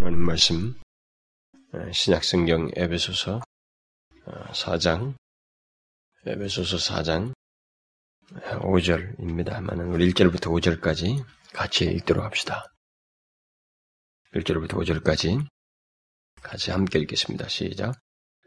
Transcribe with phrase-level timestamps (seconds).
[0.00, 0.76] 오늘 말씀
[1.92, 3.40] 신약성경 에베소서
[4.52, 5.16] 4장
[6.24, 7.32] 에베소서 4장
[8.30, 12.72] 5절입니다만은 우리 1절부터 5절까지 같이 읽도록 합시다.
[14.34, 15.44] 1절부터 5절까지
[16.42, 17.48] 같이 함께 읽겠습니다.
[17.48, 17.94] 시작.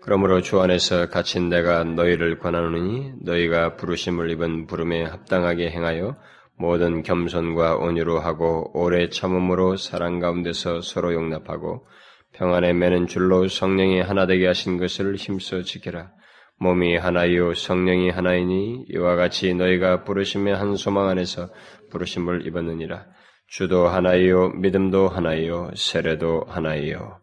[0.01, 6.15] 그러므로 주 안에서 갇힌 내가 너희를 권하노니 너희가 부르심을 입은 부름에 합당하게 행하여
[6.61, 11.87] 모든 겸손과 온유로 하고 오래 참음으로 사랑 가운데서 서로 용납하고
[12.33, 16.11] 평안에 매는 줄로 성령이 하나 되게 하신 것을 힘써 지켜라.
[16.59, 21.49] 몸이 하나요 성령이 하나이니 이와 같이 너희가 부르심의 한 소망 안에서
[21.89, 23.07] 부르심을 입었느니라.
[23.47, 27.19] 주도 하나요 믿음도 하나요 세례도 하나요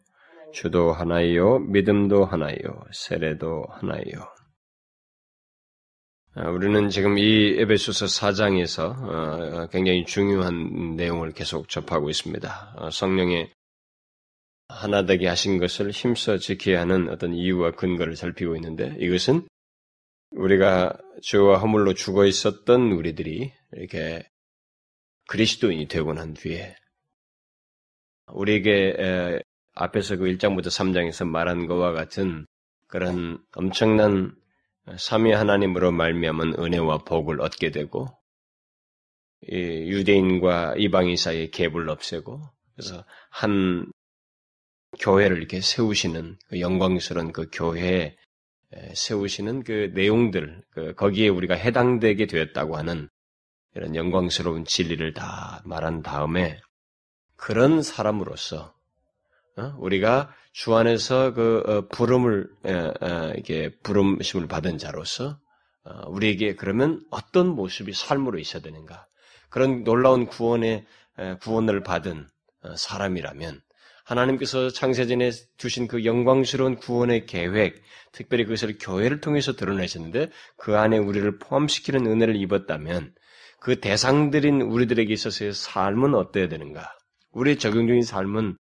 [0.52, 2.56] 주도 하나요 믿음도 하나요
[2.92, 4.37] 세례도 하나요 아,
[6.46, 12.74] 우리는 지금 이 에베소서 4장에서 어, 굉장히 중요한 내용을 계속 접하고 있습니다.
[12.76, 13.50] 어, 성령의
[14.68, 19.48] 하나 되게 하신 것을 힘써 지켜야 하는 어떤 이유와 근거를 살피고 있는데 이것은
[20.30, 24.28] 우리가 죄와 허물로 죽어 있었던 우리들이 이렇게
[25.26, 26.76] 그리스도인이 되고 난 뒤에
[28.28, 29.42] 우리에게
[29.74, 32.46] 앞에서 그 1장부터 3장에서 말한 것과 같은
[32.86, 34.37] 그런 엄청난
[34.96, 38.08] 삼위 하나님으로 말미암은 은혜와 복을 얻게 되고
[39.46, 42.42] 유대인과 이방인 사이의 갭을 없애고
[42.74, 43.90] 그래서 한
[45.00, 48.16] 교회를 이렇게 세우시는 그 영광스러운 그 교회에
[48.94, 53.08] 세우시는 그 내용들 그 거기에 우리가 해당되게 되었다고 하는
[53.74, 56.60] 이런 영광스러운 진리를 다 말한 다음에
[57.36, 58.74] 그런 사람으로서
[59.56, 59.74] 어?
[59.78, 62.48] 우리가 주 안에서 그 어, 부름을
[63.36, 65.38] 이게 부름심을 받은 자로서
[65.84, 69.06] 어, 우리에게 그러면 어떤 모습이 삶으로 있어야 되는가?
[69.50, 70.84] 그런 놀라운 구원의
[71.42, 72.26] 구원을 받은
[72.76, 73.60] 사람이라면
[74.04, 77.80] 하나님께서 창세전에 두신 그 영광스러운 구원의 계획,
[78.10, 83.14] 특별히 그것을 교회를 통해서 드러내셨는데 그 안에 우리를 포함시키는 은혜를 입었다면
[83.60, 86.90] 그 대상들인 우리들에게 있어서의 삶은 어때야 되는가?
[87.30, 88.67] 우리의 적용적인 삶은 어,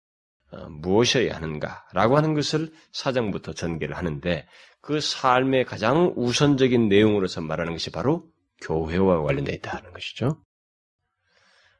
[0.69, 4.47] 무엇이어야 하는가라고 하는 것을 사장부터 전개를 하는데
[4.81, 8.25] 그 삶의 가장 우선적인 내용으로서 말하는 것이 바로
[8.61, 10.43] 교회와 관련되어 있다는 것이죠.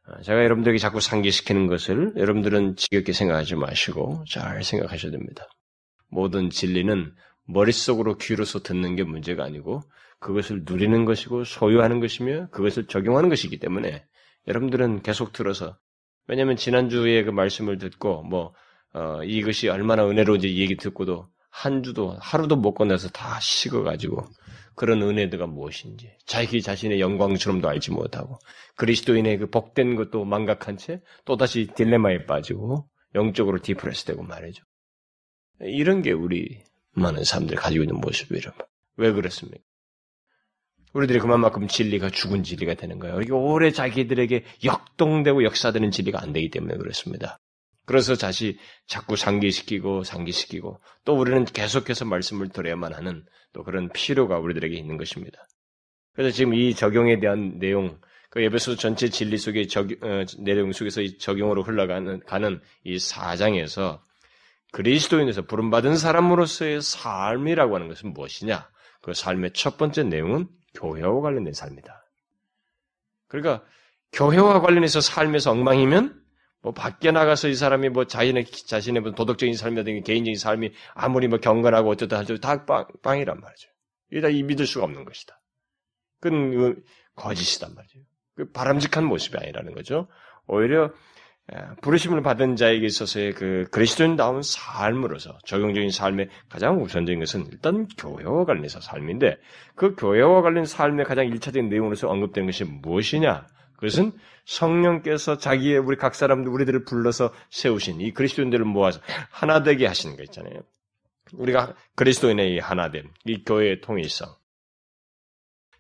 [0.05, 5.47] 어, 제가 여러분들에게 자꾸 상기시키는 것을 여러분들은 지겹게 생각하지 마시고 잘 생각하셔야 됩니다.
[6.09, 7.13] 모든 진리는
[7.45, 9.81] 머릿속으로 귀로서 듣는 게 문제가 아니고
[10.19, 14.05] 그것을 누리는 것이고 소유하는 것이며 그것을 적용하는 것이기 때문에
[14.47, 15.77] 여러분들은 계속 들어서
[16.27, 18.53] 왜냐하면 지난주에 그 말씀을 듣고 뭐
[18.93, 24.25] 어, 이것이 얼마나 은혜로운지 얘기 듣고도 한 주도 하루도 못 건너서 다 식어가지고
[24.75, 28.39] 그런 은혜들가 무엇인지 자기 자신의 영광스러움도 알지 못하고
[28.75, 34.63] 그리스도인의 그 복된 것도 망각한 채 또다시 딜레마에 빠지고 영적으로 디프레스되고 말이죠.
[35.59, 38.51] 이런 게 우리 많은 사람들이 가지고 있는 모습이에요.
[38.97, 39.63] 왜 그렇습니까?
[40.93, 43.21] 우리들이 그만큼 진리가 죽은 진리가 되는 거예요.
[43.21, 47.39] 이게 오래 자기들에게 역동되고 역사되는 진리가 안 되기 때문에 그렇습니다.
[47.85, 48.57] 그래서 다시
[48.87, 55.45] 자꾸 상기시키고 상기시키고 또 우리는 계속해서 말씀을 드려야만 하는 또 그런 필요가 우리들에게 있는 것입니다.
[56.13, 57.99] 그래서 지금 이 적용에 대한 내용,
[58.29, 64.01] 그 에베소 전체 진리 속의 적, 어, 내용 속에서 이 적용으로 흘러가는 가는 이 사장에서
[64.71, 68.69] 그리스도인에서 부름받은 사람으로서의 삶이라고 하는 것은 무엇이냐?
[69.01, 72.03] 그 삶의 첫 번째 내용은 교회와 관련된 삶이다.
[73.27, 73.63] 그러니까
[74.13, 76.22] 교회와 관련해서 삶에서 엉망이면
[76.63, 81.37] 뭐 밖에 나가서 이 사람이 뭐 자신의 자신의 뭐 도덕적인 삶이라든지 개인적인 삶이 아무리 뭐
[81.39, 83.69] 경건하고 어쩌다 하죠 다 빵, 빵이란 말이죠.
[84.11, 85.39] 이게 다이 믿을 수가 없는 것이다.
[86.21, 86.83] 그건 그
[87.15, 87.99] 거짓이단 말이죠.
[88.35, 90.07] 그 바람직한 모습이 아니라는 거죠.
[90.47, 90.91] 오히려
[91.81, 98.79] 부르심을 받은 자에게 있어서의 그 그리스도인다운 삶으로서 적용적인 삶의 가장 우선적인 것은 일단 교회와 관련해서
[98.79, 99.37] 삶인데
[99.75, 103.45] 그 교회와 관련 삶의 가장 일차적인 내용으로서 언급되는 것이 무엇이냐?
[103.83, 104.13] 그것은
[104.45, 110.23] 성령께서 자기의 우리 각 사람들 우리들을 불러서 세우신 이 그리스도인들을 모아서 하나 되게 하시는 거
[110.23, 110.61] 있잖아요.
[111.33, 114.33] 우리가 그리스도인의 이 하나됨, 이 교회의 통일성,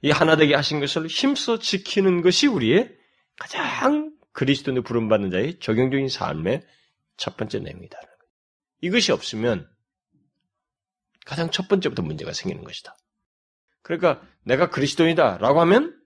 [0.01, 2.93] 이 하나 되게 하신 것을 힘써 지키는 것이 우리의
[3.37, 6.61] 가장 그리스도인을 부름받는 자의 적용적인 삶의
[7.15, 7.97] 첫 번째 내용이다.
[8.81, 9.69] 이것이 없으면
[11.25, 12.97] 가장 첫 번째부터 문제가 생기는 것이다.
[13.81, 15.97] 그러니까 내가 그리스도인이다라고 하면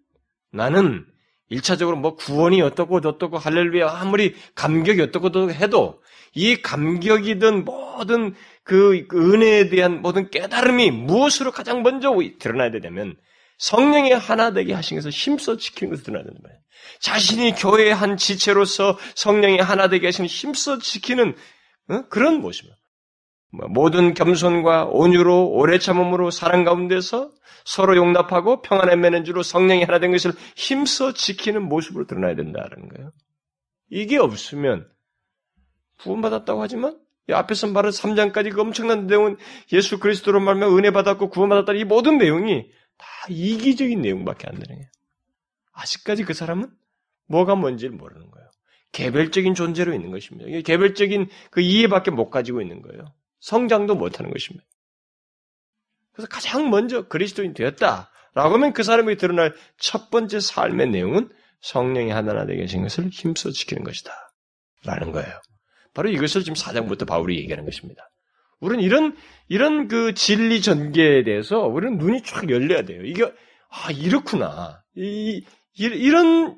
[0.52, 1.08] 나는
[1.52, 6.02] 1차적으로 뭐 구원이 어떻고 어떻고 할렐루야 아무리 감격이 어떻고 해도
[6.34, 13.16] 이 감격이든 모든 그 은혜에 대한 모든 깨달음이 무엇으로 가장 먼저 드러나야 되냐면
[13.58, 16.62] 성령의 하나 되게 하신 것을 힘써 지키는 것을 드러나야 된다 말이에요.
[17.00, 21.36] 자신이 교회의 한 지체로서 성령의 하나 되게 하시는 힘써 지키는
[21.90, 22.02] 어?
[22.10, 22.68] 그런 모습.
[22.68, 22.76] 뭐
[23.70, 27.32] 모든 겸손과 온유로 오래 참음으로 사랑 가운데서
[27.66, 33.12] 서로 용납하고 평안에 매는 줄로 성령이 하나 된 것을 힘써 지키는 모습으로 드러나야 된다는 거예요.
[33.90, 34.88] 이게 없으면
[36.00, 37.00] 구원받았다고 하지만
[37.30, 39.38] 앞에서 말한 3장까지 그 엄청난 내용은
[39.74, 44.90] 예수 그리스도로 말하면 은혜 받았고 구원받았다 이 모든 내용이 다 이기적인 내용밖에 안 되는 거예요.
[45.74, 46.70] 아직까지 그 사람은
[47.28, 48.48] 뭐가 뭔지를 모르는 거예요.
[48.94, 50.50] 개별적인 존재로 있는 것입니다.
[50.62, 53.14] 개별적인 그 이해밖에 못 가지고 있는 거예요.
[53.40, 54.66] 성장도 못하는 것입니다.
[56.14, 61.30] 그래서 가장 먼저 그리스도인 되었다라고 하면 그 사람이 드러날 첫 번째 삶의 내용은
[61.62, 64.12] 성령이 하나 되게 계신 것을 힘써 지키는 것이다.
[64.84, 65.40] 라는 거예요.
[65.94, 68.10] 바로 이것을 지금 사장부터 바울이 얘기하는 것입니다.
[68.60, 69.16] 우리는 이런,
[69.48, 73.04] 이런 그 진리 전개에 대해서 우리는 눈이 쫙 열려야 돼요.
[73.04, 73.24] 이게,
[73.70, 74.84] 아, 이렇구나.
[74.96, 75.44] 이,
[75.74, 76.58] 이 이런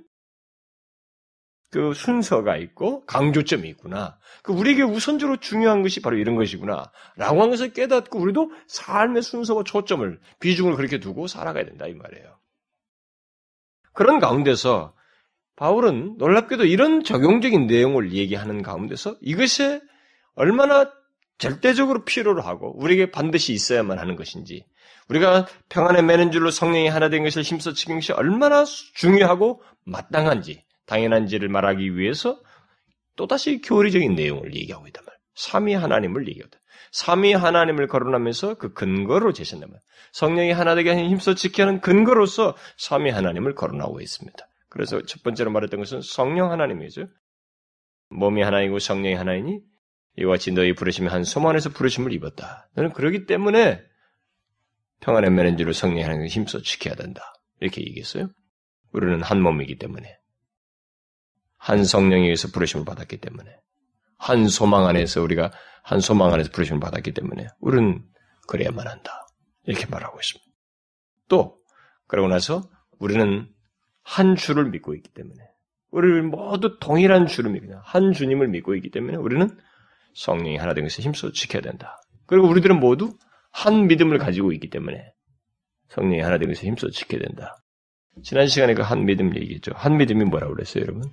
[1.71, 4.17] 그 순서가 있고 강조점이 있구나.
[4.41, 6.91] 그 우리에게 우선적으로 중요한 것이 바로 이런 것이구나.
[7.15, 11.85] 라고 것을 깨닫고 우리도 삶의 순서와 초점을, 비중을 그렇게 두고 살아가야 된다.
[11.85, 12.39] 이 말이에요.
[13.93, 14.93] 그런 가운데서
[15.55, 19.81] 바울은 놀랍게도 이런 적용적인 내용을 얘기하는 가운데서 이것에
[20.35, 20.91] 얼마나
[21.37, 24.65] 절대적으로 필요로 하고 우리에게 반드시 있어야만 하는 것인지
[25.09, 31.49] 우리가 평안에 매는 줄로 성령이 하나 된 것을 힘써 지키는 것이 얼마나 중요하고 마땅한지 당연한지를
[31.49, 32.41] 말하기 위해서
[33.15, 35.19] 또다시 교리적인 내용을 얘기하고 있단 말이에요.
[35.35, 36.57] 삼위 하나님을 얘기하다.
[36.91, 39.81] 삼위 하나님을 거론하면서 그 근거로 제시한단 말이에요.
[40.11, 44.37] 성령이 하나 되게 힘써 하는 근거로서 삼위 하나님을 거론하고 있습니다.
[44.69, 47.07] 그래서 첫 번째로 말했던 것은 성령 하나님이죠.
[48.09, 49.59] 몸이 하나이고 성령이 하나이니
[50.17, 52.69] 이와 같이 너희 부르심이 한 소만에서 부르심을 입었다.
[52.73, 53.83] 너는 그러기 때문에
[55.01, 57.21] 평안의 매는지로 성령이 하나님을 힘써 지켜야 된다.
[57.59, 58.29] 이렇게 얘기했어요.
[58.91, 60.18] 우리는 한 몸이기 때문에.
[61.59, 63.51] 한 성령에 의해서 부르심을 받았기 때문에.
[64.17, 65.51] 한 소망 안에서 우리가
[65.83, 68.03] 한 소망 안에서 부르심을 받았기 때문에 우리는
[68.47, 69.27] 그래야만 한다.
[69.65, 70.49] 이렇게 말하고 있습니다.
[71.27, 71.57] 또
[72.07, 73.47] 그러고 나서 우리는
[74.03, 75.35] 한 주를 믿고 있기 때문에
[75.91, 79.55] 우리 모두 동일한 주를 믿고 한 주님을 믿고 있기 때문에 우리는
[80.15, 82.01] 성령이 하나 된 것을 힘써 지켜야 된다.
[82.25, 83.17] 그리고 우리들은 모두
[83.51, 85.13] 한 믿음을 가지고 있기 때문에
[85.89, 87.61] 성령이 하나 된 것을 힘써 지켜야 된다.
[88.23, 89.71] 지난 시간에 그 한 믿음 얘기했죠.
[89.75, 91.03] 한 믿음이 뭐라고 그랬어요, 여러분?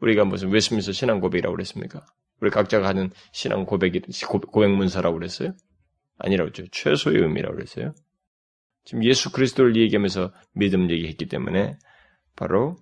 [0.00, 2.04] 우리가 무슨 웨스트민스터 신앙 고백이라고 그랬습니까?
[2.40, 4.00] 우리 각자가 하는 신앙 고백이
[4.50, 5.52] 고백 문서라고 그랬어요?
[6.18, 6.64] 아니라고 했죠.
[6.70, 7.92] 최소의 의미라고 그랬어요.
[8.84, 11.78] 지금 예수 그리스도를 얘기하면서 믿음 얘기했기 때문에
[12.36, 12.76] 바로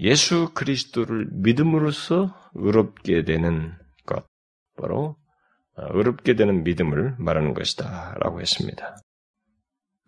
[0.00, 3.76] 예수 그리스도를 믿음으로써 의롭게 되는
[4.06, 4.26] 것,
[4.76, 5.16] 바로
[5.76, 8.14] 어, 의롭게 되는 믿음을 말하는 것이다.
[8.20, 8.96] 라고 했습니다.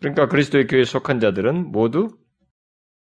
[0.00, 2.16] 그러니까 그리스도의 교회에 속한 자들은 모두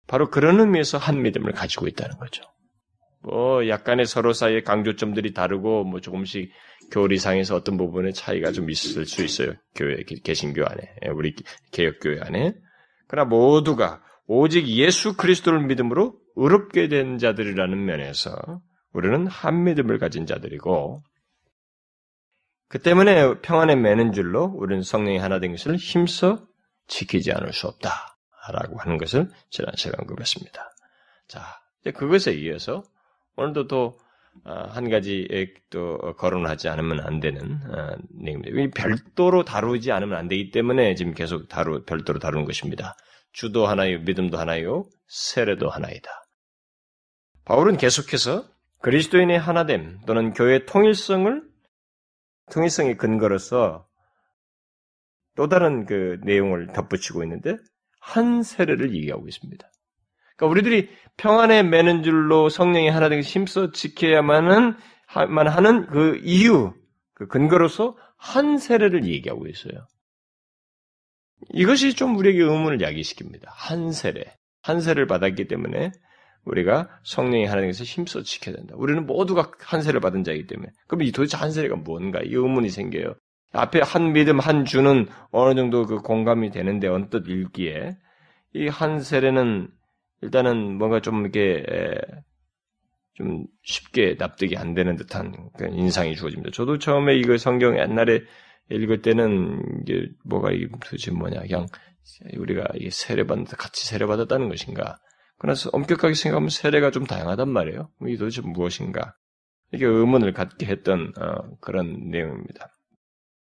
[0.08, 2.44] 바로 그런 의미에서 한 믿음을 가지고 있다는 거죠.
[3.26, 6.52] 뭐 약간의 서로 사이의 강조점들이 다르고 뭐 조금씩
[6.92, 9.54] 교리상에서 어떤 부분에 차이가 좀 있을 수 있어요.
[9.74, 11.34] 교회 개신교 안에 예, 우리
[11.72, 12.54] 개혁교회 안에
[13.08, 18.62] 그러나 모두가 오직 예수 그리스도를 믿음으로 의롭게 된 자들이라는 면에서
[18.94, 21.04] 우리는 한 믿음을 가진 자들이고
[22.68, 26.46] 그 때문에 평안에 매는 줄로 우리는 성령이 하나 된 것을 힘써
[26.88, 30.72] 지키지 않을 수 없다라고 하는 것을 지난 시간 언급했습니다.
[31.28, 31.42] 자,
[31.96, 32.84] 그것에 이어서
[33.38, 35.28] 오늘도 또한 어, 가지
[35.70, 38.82] 또 거론하지 않으면 안 되는 어, 내용입니다.
[38.82, 42.96] 별도로 다루지 않으면 안 되기 때문에 지금 계속 다루 별도로 다루는 것입니다.
[43.32, 46.10] 주도 하나요, 믿음도 하나요, 세례도 하나이다.
[47.44, 48.48] 바울은 계속해서
[48.82, 51.44] 그리스도인의 하나됨 또는 교회의 통일성을
[52.52, 53.88] 통일성의 근거로서
[55.36, 57.58] 또 다른 그 내용을 덧붙이고 있는데
[58.00, 59.68] 한 세례를 얘기하고 있습니다.
[60.36, 64.76] 그러니까 우리들이 평안에 매는 줄로 성령이 하나 되게 힘써 지켜야만은
[65.30, 66.74] 만 하는 그 이유,
[67.14, 69.86] 그 근거로서 한 세례를 얘기하고 있어요.
[71.54, 73.44] 이것이 좀 우리에게 의문을 야기시킵니다.
[73.48, 74.36] 한 세례.
[74.62, 75.92] 한 세례를 받았기 때문에
[76.44, 78.76] 우리가 성령이 하나 되서 힘써 지켜야 된다.
[78.78, 80.70] 우리는 모두가 한 세례를 받은 자이기 때문에.
[80.88, 82.20] 그럼 이 도대체 한 세례가 뭔가?
[82.22, 83.16] 이 의문이 생겨요.
[83.54, 87.96] 앞에 한 믿음, 한 주는 어느 정도 그 공감이 되는데 언뜻 읽기에
[88.54, 89.70] 이 한 세례는
[90.22, 91.64] 일단은 뭔가 좀 이렇게
[93.14, 95.34] 좀 쉽게 납득이 안 되는 듯한
[95.72, 96.52] 인상이 주어집니다.
[96.52, 98.22] 저도 처음에 이거 성경 옛날에
[98.70, 101.68] 읽을 때는 이게 뭐가 이게 도대체 뭐냐 그냥
[102.38, 104.98] 우리가 세례받는다 같이 세례받았다는 것인가.
[105.38, 107.90] 그래서 엄격하게 생각하면 세례가 좀 다양하단 말이에요.
[108.08, 109.16] 이게 도대체 무엇인가.
[109.74, 112.70] 이게 의문을 갖게 했던 어, 그런 내용입니다.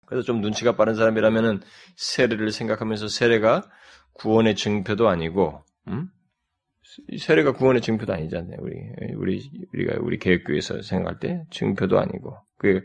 [0.07, 1.61] 그래서 좀 눈치가 빠른 사람이라면은
[1.97, 3.62] 세례를 생각하면서 세례가
[4.14, 6.09] 구원의 증표도 아니고 음?
[7.18, 8.56] 세례가 구원의 증표도 아니잖아요.
[8.61, 8.75] 우리
[9.16, 12.82] 우리 우리가 우리 개혁교회에서 생각할 때 증표도 아니고 그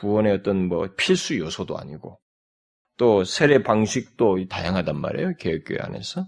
[0.00, 2.18] 구원의 어떤 뭐 필수 요소도 아니고
[2.96, 5.32] 또 세례 방식도 다양하단 말이에요.
[5.38, 6.26] 개혁교회 안에서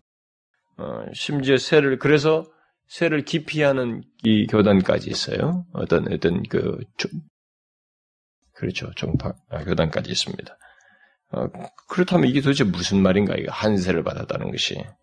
[0.79, 2.45] 어, 심지어 세를 그래서
[2.89, 5.65] 세를 기피하는 이 교단까지 있어요.
[5.73, 6.79] 어떤 어떤 그
[8.53, 10.57] 그렇죠 종파 아, 교단까지 있습니다.
[11.33, 11.49] 어,
[11.89, 13.35] 그렇다면 이게 도대체 무슨 말인가?
[13.35, 14.97] 이거 한세를 받았다는 것이 어,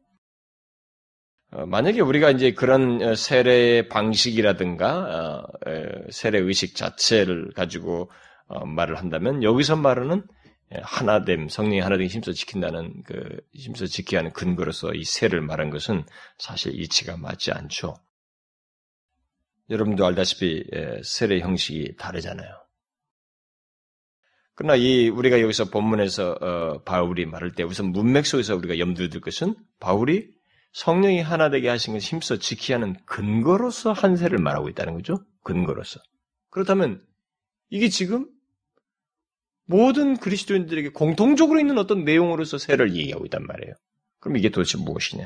[1.53, 8.09] 만약에 우리가 이제 그런 어, 세례 방식이라든가 어, 세례 의식 자체를 가지고
[8.65, 10.23] 말을 한다면 여기서 말하는
[10.81, 16.03] 하나됨, 성령이 하나됨 힘써 지킨다는 그 힘써 지켜야 하는 근거로서 이 세를 말한 것은
[16.37, 17.95] 사실 이치가 맞지 않죠.
[19.69, 20.65] 여러분도 알다시피
[21.03, 22.63] 세례 형식이 다르잖아요.
[24.55, 29.21] 그러나 이 우리가 여기서 본문에서 어, 바울이 말할 때 우선 문맥 속에서 우리가 염두에 둘
[29.21, 30.29] 것은 바울이
[30.73, 35.23] 성령이 하나 되게 하신 것을 힘써 지키야 하는 근거로서 한세를 말하고 있다는 거죠.
[35.43, 35.99] 근거로서.
[36.49, 37.03] 그렇다면
[37.69, 38.27] 이게 지금
[39.65, 43.73] 모든 그리스도인들에게 공통적으로 있는 어떤 내용으로서 세를 얘기하고 있단 말이에요.
[44.19, 45.25] 그럼 이게 도대체 무엇이냐?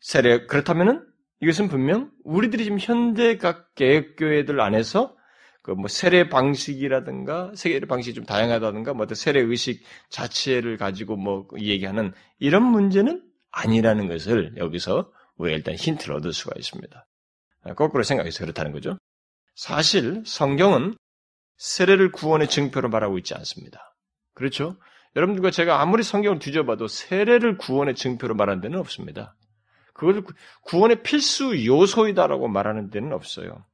[0.00, 1.06] 세례 그렇다면은
[1.40, 5.16] 이것은 분명 우리들이 지금 현대 각 개혁교회들 안에서
[5.62, 11.46] 그 뭐 세례 방식이라든가 세례 방식이 좀 다양하다든가 뭐 어떤 세례 의식 자체를 가지고 뭐
[11.58, 17.06] 얘기하는 이런 문제는 아니라는 것을 여기서 우리가 일단 힌트를 얻을 수가 있습니다.
[17.76, 18.98] 거꾸로 생각해서 그렇다는 거죠.
[19.54, 20.96] 사실 성경은
[21.56, 23.94] 세례를 구원의 증표로 말하고 있지 않습니다.
[24.34, 24.76] 그렇죠?
[25.16, 29.34] 여러분들과 제가 아무리 성경을 뒤져봐도 세례를 구원의 증표로 말하는 데는 없습니다.
[29.92, 30.22] 그걸
[30.62, 33.64] 구원의 필수 요소이다라고 말하는 데는 없어요.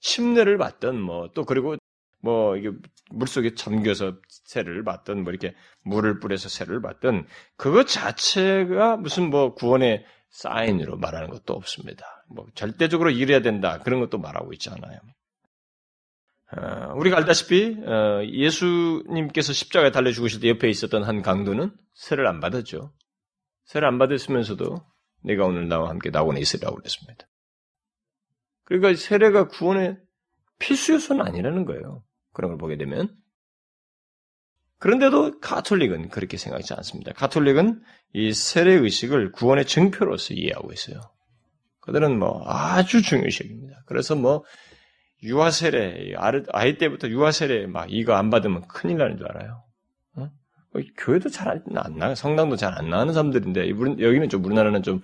[0.00, 1.76] 침례를 받든 뭐 또 그리고
[2.22, 2.70] 뭐 이게
[3.10, 7.26] 물 속에 잠겨서 세를 받든 뭐 이렇게 물을 뿌려서 세를 받든
[7.56, 12.24] 그것 자체가 무슨 뭐 구원의 사인으로 말하는 것도 없습니다.
[12.28, 14.98] 뭐 절대적으로 이래야 된다 그런 것도 말하고 있지 않아요.
[16.56, 22.40] 어, 우리가 알다시피 어, 예수님께서 십자가에 달려 죽으실 때 옆에 있었던 한 강도는 세를 안
[22.40, 22.92] 받았죠.
[23.64, 24.84] 세를 안 받았으면서도
[25.24, 27.26] 내가 오늘 나와 함께 나원에 있으라고 그랬습니다.
[28.64, 29.98] 그러니까 세례가 구원의
[30.58, 32.04] 필수 요소는 아니라는 거예요.
[32.32, 33.14] 그런 걸 보게 되면.
[34.78, 37.12] 그런데도 가톨릭은 그렇게 생각하지 않습니다.
[37.12, 37.82] 가톨릭은
[38.14, 41.00] 이 세례 의식을 구원의 증표로서 이해하고 있어요.
[41.80, 43.84] 그들은 뭐 아주 중요시입니다.
[43.86, 44.44] 그래서 뭐
[45.22, 46.14] 유아세례,
[46.52, 49.64] 아이 때부터 유아세례 막 이거 안 받으면 큰일 나는 줄 알아요.
[50.16, 50.28] 어?
[50.98, 55.00] 교회도 잘 안 나, 성당도 잘 안 나가는 사람들인데, 여기는 좀 우리나라는 좀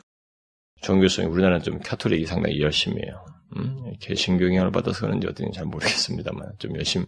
[0.82, 3.24] 종교성이 우리나라는 좀 카톨릭이 상당히 열심히 해요.
[3.56, 3.92] 음?
[4.00, 7.06] 개신교 영향을 받아서 그런지 어떤지 잘 모르겠습니다만 좀 열심히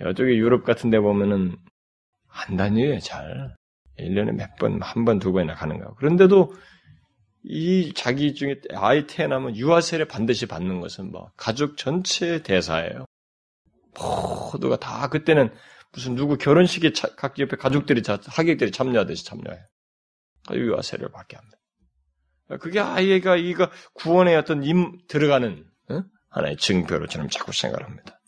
[0.00, 1.56] 이쪽에 유럽 같은 데 보면은
[2.28, 3.54] 안 다녀요 잘
[3.98, 5.94] 1년에 몇 번, 한 번, 두 번이나 가는 거.
[5.94, 6.54] 그런데도
[7.44, 13.04] 이 자기 중에 아이 태어나면 유아세례 반드시 받는 것은 뭐 가족 전체 대사예요.
[13.98, 15.52] 모두가 다 그때는
[15.92, 19.62] 무슨 누구 결혼식에 차, 각 옆에 가족들이 하객들이 참여하듯이 참여해요.
[20.52, 21.58] 유아세례를 받게 합니다.
[22.60, 26.02] 그게 아이가 이가 구원의 어떤 임 들어가는 어?
[26.30, 28.18] 하나의 증표로 저는 자꾸 생각을 합니다.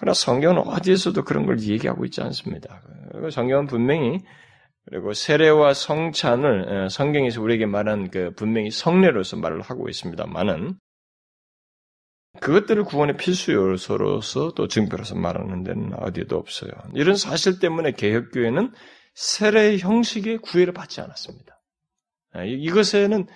[0.00, 2.82] 그러나 성경은 어디에서도 그런 걸 얘기하고 있지 않습니다.
[3.30, 4.20] 성경은 분명히
[4.86, 10.78] 그리고 세례와 성찬을 성경에서 우리에게 말한 그 분명히 성례로서 말을 하고 있습니다만은
[12.40, 16.70] 그것들을 구원의 필수 요소로서 또 증표로서 말하는 데는 어디에도 없어요.
[16.94, 18.72] 이런 사실 때문에 개혁교회는
[19.14, 21.60] 세례 형식의 구애를 받지 않았습니다.
[22.46, 23.26] 이것에는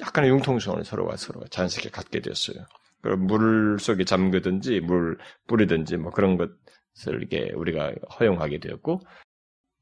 [0.00, 2.64] 약간의 융통성을 서로가 서로가 자연스럽게 갖게 되었어요.
[3.02, 9.00] 물 속에 잠그든지 물 뿌리든지 뭐 그런 것을 이렇게 우리가 허용하게 되었고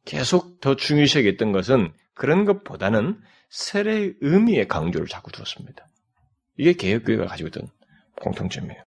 [0.04, 3.20] 계속 더 중요시 여겼던 것은 그런 것보다는
[3.50, 5.86] 세례의 의미의 강조를 자꾸 두었습니다.
[6.58, 7.68] 이게 개혁교회가 가지고 있던
[8.22, 8.82] 공통점이에요.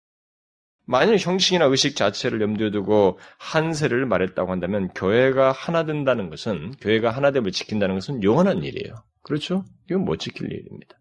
[0.88, 7.10] 만약 형식이나 의식 자체를 염두에 두고 한 세를 말했다고 한다면 교회가 하나 된다는 것은 교회가
[7.10, 8.94] 하나됨을 지킨다는 것은 영원한 일이에요.
[9.24, 9.65] 그렇죠?
[9.89, 11.00] 이건 못 지킬 일입니다.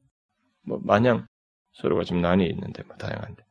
[0.62, 1.26] 뭐 마냥
[1.74, 3.44] 서로가 좀 난이 있는데 뭐 다양한데.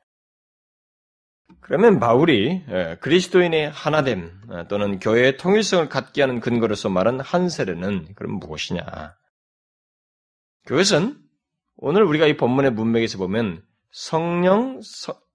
[1.61, 8.15] 그러면 바울이 예, 그리스도인의 하나됨 어, 또는 교회의 통일성을 갖게 하는 근거로서 말한 한 세례는
[8.15, 8.83] 그럼 무엇이냐?
[10.65, 11.17] 그것은
[11.77, 14.81] 오늘 우리가 이 본문의 문맥에서 보면 성령,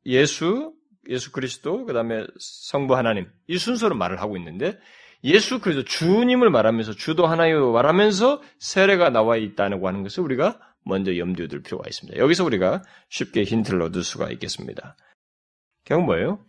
[0.07, 0.73] 예수,
[1.09, 4.79] 예수 그리스도, 그 다음에 성부 하나님 이 순서로 말을 하고 있는데
[5.25, 11.47] 예수 그리스도 주님을 말하면서 주도 하나요 말하면서 세례가 나와 있다고 하는 것을 우리가 먼저 염두에
[11.47, 12.19] 둘 필요가 있습니다.
[12.19, 14.97] 여기서 우리가 쉽게 힌트를 얻을 수가 있겠습니다.
[15.85, 16.45] 결국 뭐예요?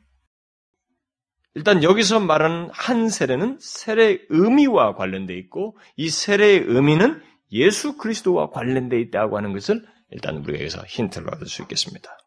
[1.55, 8.99] 일단 여기서 말하는 한 세례는 세례의 의미와 관련되어 있고 이 세례의 의미는 예수 그리스도와 관련되어
[8.99, 12.17] 있다고 하는 것을 일단 우리가 여기서 힌트를 얻을 수 있겠습니다.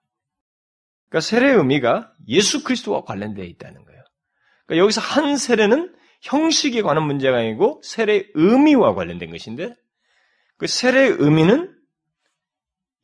[1.09, 4.03] 그러니까 세례의 의미가 예수 그리스도와 관련되어 있다는 거예요.
[4.67, 9.75] 그러니까 여기서 한 세례는 형식에 관한 문제가 아니고 세례의 의미와 관련된 것인데
[10.57, 11.75] 그 세례의 의미는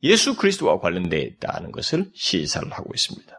[0.03, 3.35] 예수 그리스도와 관련되어 있다는 것을 시사를 하고 있습니다.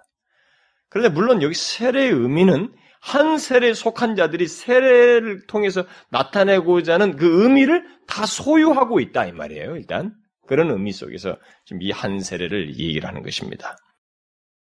[0.88, 7.86] 그런데 물론 여기 세례의 의미는 한 세례에 속한 자들이 세례를 통해서 나타내고자 하는 그 의미를
[8.06, 9.76] 다 소유하고 있다 이 말이에요.
[9.76, 10.14] 일단
[10.46, 13.76] 그런 의미 속에서 지금 이 한 세례를 얘기를 하는 것입니다.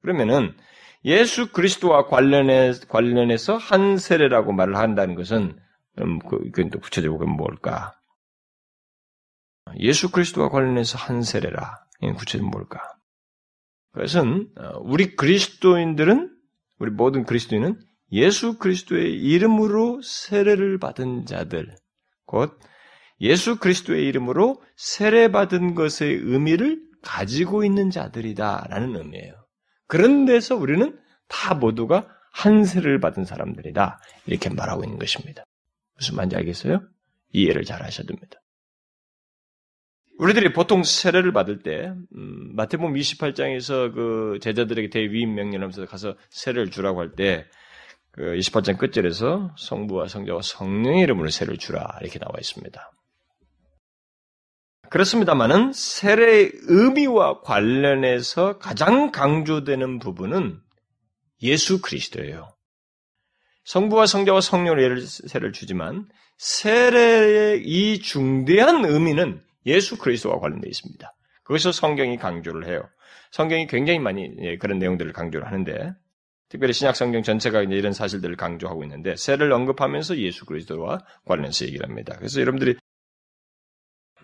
[0.02, 0.56] 그러면은
[1.06, 5.60] 예수 그리스도와 관련해 관련해서 한 세례라고 말을 한다는 것은
[6.00, 7.94] 음, 그, 그건 또 구체적으로 뭘까?
[9.80, 11.83] 예수 그리스도와 관련해서 한 세례라.
[12.00, 12.80] 구체적으로 뭘까?
[13.94, 16.36] 그것은 어, 우리 그리스도인들은
[16.80, 17.80] 우리 모든 그리스도인은
[18.12, 21.76] 예수 그리스도의 이름으로 세례를 받은 자들,
[22.26, 22.60] 곧
[23.22, 29.34] 예수 그리스도의 이름으로 세례받은 것의 의미를 가지고 있는 자들이다라는 의미예요.
[29.88, 34.00] 그런 데서 우리는 다 모두가 한 세를 받은 사람들이다.
[34.26, 35.44] 이렇게 말하고 있는 것입니다.
[35.96, 36.82] 무슨 말인지 알겠어요?
[37.32, 38.40] 이해를 잘 하셔야 됩니다.
[40.20, 47.00] 우리들이 보통 세례를 받을 때 음, 마태복음 28장에서 그 제자들에게 대위임 명령하면서 가서 세례를 주라고
[47.02, 47.46] 할 때
[48.14, 52.92] 그 28장 끝절에서 성부와 성자와 성령의 이름으로 세례를 주라 이렇게 나와 있습니다.
[54.90, 60.60] 그렇습니다만은 세례의 의미와 관련해서 가장 강조되는 부분은
[61.42, 62.56] 예수 그리스도예요.
[63.66, 71.14] 성부와 성자와 성령의 세례를 주지만 세례의 이 중대한 의미는 예수 그리스도와 관련되어 있습니다.
[71.44, 72.88] 그것을 성경이 강조를 해요.
[73.32, 75.94] 성경이 굉장히 많이 예, 그런 내용들을 강조를 하는데
[76.50, 82.16] 특별히 신약 성경 전체가 이런 사실들을 강조하고 있는데 세를 언급하면서 예수 그리스도와 관련해서 얘기를 합니다.
[82.18, 82.76] 그래서 여러분들이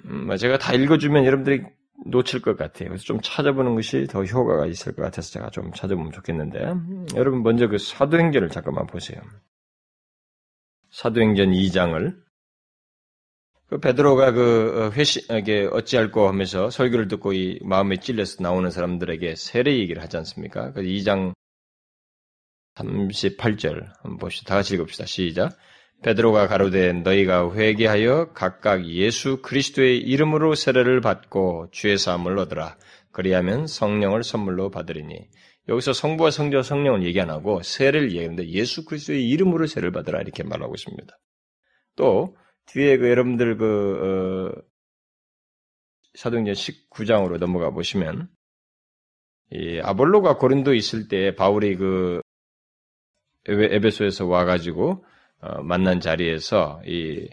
[0.05, 1.63] 음, 뭐 제가 다 읽어주면 여러분들이
[2.05, 2.89] 놓칠 것 같아요.
[2.89, 7.43] 그래서 좀 찾아보는 것이 더 효과가 있을 것 같아서 제가 좀 찾아보면 좋겠는데 음, 여러분
[7.43, 9.19] 먼저 그 사도행전을 잠깐만 보세요.
[10.91, 12.15] 사도행전 2장을
[13.69, 19.77] 그 베드로가 그 어, 회시에게 어찌할꼬 하면서 설교를 듣고 이 마음에 찔려서 나오는 사람들에게 세례
[19.77, 20.73] 얘기를 하지 않습니까?
[20.73, 21.33] 그 2장
[22.75, 24.49] 38절 한번 봅시다.
[24.49, 25.05] 다 같이 읽읍시다.
[25.05, 25.55] 시작.
[26.01, 32.77] 베드로가 가로되 너희가 회개하여 각각 예수 그리스도의 이름으로 세례를 받고 주의 사함을 얻으라.
[33.11, 35.27] 그리하면 성령을 선물로 받으리니.
[35.67, 40.41] 여기서 성부와 성자와 성령을 얘기 안 하고 세례를 얘기하는데 예수 그리스도의 이름으로 세례를 받으라 이렇게
[40.41, 41.13] 말하고 있습니다.
[41.95, 42.35] 또
[42.71, 44.61] 뒤에 그 여러분들 그 어,
[46.13, 48.29] 사도행전 19장으로 넘어가 보시면
[49.51, 52.21] 이 아볼로가 고린도 있을 때 바울이 그
[53.45, 55.03] 에베소에서 와가지고
[55.41, 57.27] 어, 만난 자리에서 이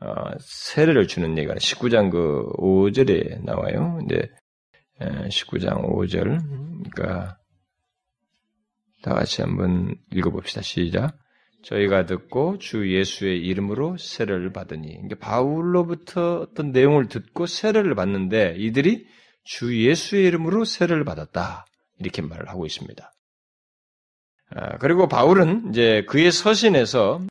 [0.00, 3.96] 어, 세례를 주는 얘기가 19장 그 5절에 나와요.
[3.98, 4.30] 근데
[5.00, 7.38] 19장 5절 그러니까
[9.02, 10.60] 다 같이 한번 읽어봅시다.
[10.60, 11.16] 시작.
[11.62, 19.06] 저희가 듣고 주 예수의 이름으로 세례를 받으니 그러니까 바울로부터 어떤 내용을 듣고 세례를 받는데 이들이
[19.44, 21.66] 주 예수의 이름으로 세례를 받았다
[21.98, 23.12] 이렇게 말을 하고 있습니다.
[24.50, 27.26] 아, 그리고 바울은 이제 그의 서신에서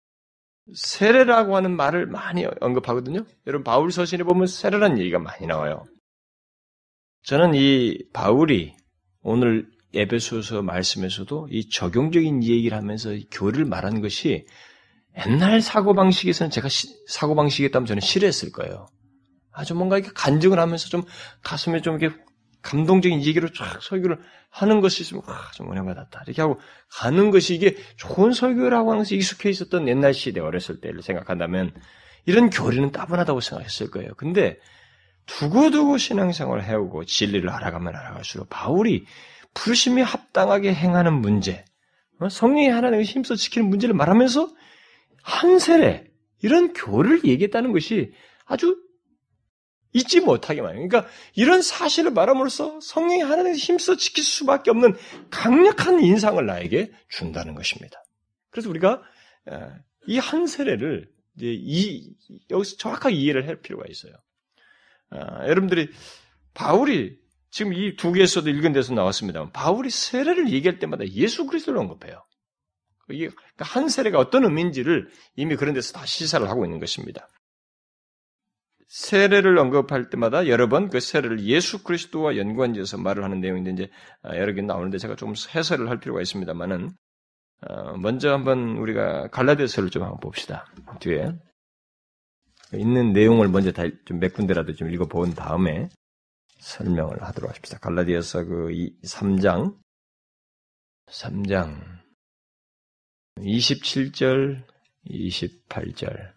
[0.76, 3.26] 세례라고 하는 말을 많이 언급하거든요.
[3.48, 5.86] 여러분 바울 서신에 보면 세례라는 얘기가 많이 나와요.
[7.24, 8.76] 저는 이 바울이
[9.22, 14.45] 오늘 에베소서 말씀에서도 이 적용적인 얘기를 하면서 교리를 말하는 것이
[15.26, 18.88] 옛날 사고방식에서는 제가 시, 사고방식이었다면 저는 싫어했을 거예요.
[19.52, 21.04] 아주 뭔가 이렇게 간증을 하면서 좀
[21.41, 22.15] 가슴에 좀 이렇게
[22.62, 24.19] 감동적인 얘기로 쫙 설교를
[24.50, 26.60] 하는 것이 있으면 아, 좀 은혜 받았다 이렇게 하고
[26.91, 31.73] 가는 것이 이게 좋은 설교라고 하는 것이 익숙해 있었던 옛날 시대 어렸을 때를 생각한다면
[32.26, 34.12] 이런 교리는 따분하다고 생각했을 거예요.
[34.17, 34.58] 근데
[35.28, 39.06] 두고두고 신앙생활을 해오고 진리를 알아가면 알아갈수록 바울이
[39.58, 41.65] 부르심이 합당하게 행하는 문제,
[42.20, 42.30] 어?
[42.30, 44.54] 성령이 하나님을 힘써 지키는 문제를 말하면서
[45.24, 46.06] 한 세례
[46.41, 48.13] 이런 교를 얘기했다는 것이
[48.46, 48.78] 아주
[49.93, 50.88] 잊지 못하게 말이에요.
[50.88, 54.96] 그러니까 이런 사실을 말함으로써 성령이 하나님을 힘써 지킬 수밖에 없는
[55.32, 58.04] 강력한 인상을 나에게 준다는 것입니다.
[58.52, 59.02] 그래서 우리가
[60.08, 62.13] 이 한 세례를 이,
[62.50, 64.13] 여기서 정확하게 이해를 할 필요가 있어요.
[65.10, 65.89] 아, 여러분들이
[66.54, 67.17] 바울이
[67.50, 69.50] 지금 이 두 개에서도 읽은 데서 나왔습니다.
[69.52, 72.24] 바울이 세례를 얘기할 때마다 예수 그리스도를 언급해요.
[73.10, 77.28] 이게 그러니까 한 세례가 어떤 의미인지를 이미 그런 데서 다 시사를 하고 있는 것입니다.
[78.90, 83.90] 세례를 언급할 때마다 여러 번 그 세례를 예수 그리스도와 연관지어서 말을 하는 내용인데 이제
[84.24, 86.92] 아, 여러 개 나오는데 제가 좀 해설을 할 필요가 있습니다만은
[87.68, 90.66] 어, 먼저 한번 우리가 갈라디아서를 좀 한번 봅시다.
[91.00, 91.32] 뒤에
[92.74, 95.90] 있는 내용을 먼저 다 좀 몇 군데라도 좀 읽어본 다음에
[96.67, 97.80] 설명을 하도록 하십시다.
[97.80, 98.67] 갈라디아서 그
[99.06, 99.77] 3장
[101.10, 101.82] 3장
[103.38, 104.63] 27절
[105.10, 106.34] 28절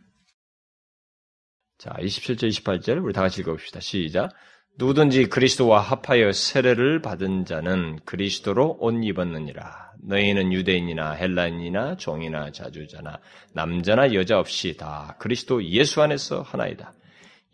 [1.79, 3.81] 자, 27절 28절 우리 다 같이 읽어봅시다.
[3.81, 4.31] 시작.
[4.79, 9.93] 누구든지 그리스도와 합하여 세례를 받은 자는 그리스도로 옷 입었느니라.
[10.03, 13.19] 너희는 유대인이나 헬라인이나 종이나 자주자나
[13.55, 16.93] 남자나 여자 없이 다 그리스도 예수 안에서 하나이다.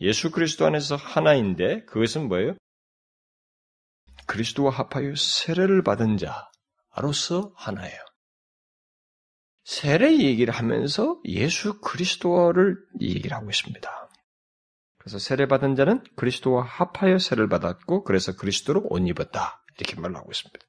[0.01, 2.57] 예수 그리스도 안에서 하나인데 그것은 뭐예요?
[4.27, 7.99] 그리스도와 합하여 세례를 받은 자로서 하나예요.
[9.65, 14.09] 세례 얘기를 하면서 예수 그리스도를 얘기를 하고 있습니다.
[14.99, 19.65] 그래서 세례받은 자는 그리스도와 합하여 세례를 받았고 그래서 그리스도로 옷 입었다.
[19.79, 20.67] 이렇게 말을 하고 있습니다.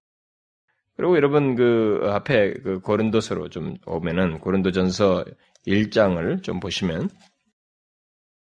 [0.95, 5.25] 그리고 여러분 그 앞에 그 고린도서로 좀 오면은 고린도전서
[5.67, 7.09] 1장을 좀 보시면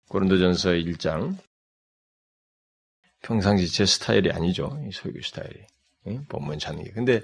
[0.09, 1.37] 고린도전서 1장
[3.21, 4.79] 평상시 제 스타일이 아니죠.
[4.87, 5.65] 이 설교 스타일이.
[6.29, 6.91] 본문 찾는 게.
[6.91, 7.21] 근데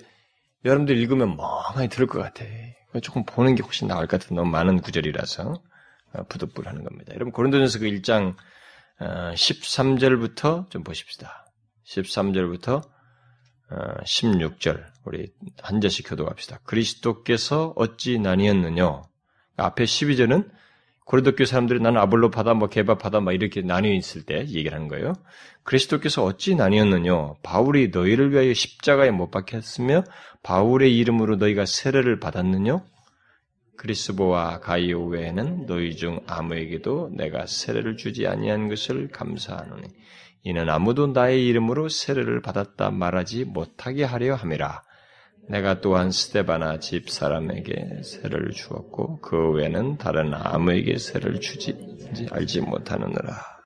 [0.64, 2.46] 여러분들 읽으면 멍하니 들을 것 같아.
[3.02, 5.62] 조금 보는 게 훨씬 나을 것 같은 너무 많은 구절이라서
[6.30, 7.14] 부득불하는 겁니다.
[7.14, 8.36] 여러분 고린도전서 그 1장
[9.00, 11.46] 13절부터 어, 좀 보십시다.
[11.86, 12.88] 13절부터
[13.70, 15.32] 16절 어, 우리
[15.62, 16.60] 한 절씩 교도합시다.
[16.64, 19.02] 그리스도께서 어찌 나뉘었느냐?
[19.58, 20.50] 앞에 12절은
[21.08, 24.90] 고린도교 사람들이 나는 아볼로 받아 뭐 개바 받아 막 이렇게 나뉘어 있을 때 얘기를 하는
[24.90, 25.14] 거예요.
[25.64, 27.36] 그리스도께서 어찌 나뉘었느냐?
[27.44, 30.04] 바울이 너희를 위하여 십자가에 못 박혔으며
[30.44, 32.84] 바울의 이름으로 너희가 세례를 받았느냐?
[33.78, 39.88] 그리스보와 가이오 외에는 너희 중 아무에게도 내가 세례를 주지 아니한 것을 감사하노니
[40.44, 44.82] 이는 아무도 나의 이름으로 세례를 받았다 말하지 못하게 하려 함이라.
[45.50, 51.76] 내가 또한 스테바나 집 사람에게 세례를 주었고 그 외에는 다른 아무에게 세례를 주지
[52.32, 53.58] 알지 못하느니라.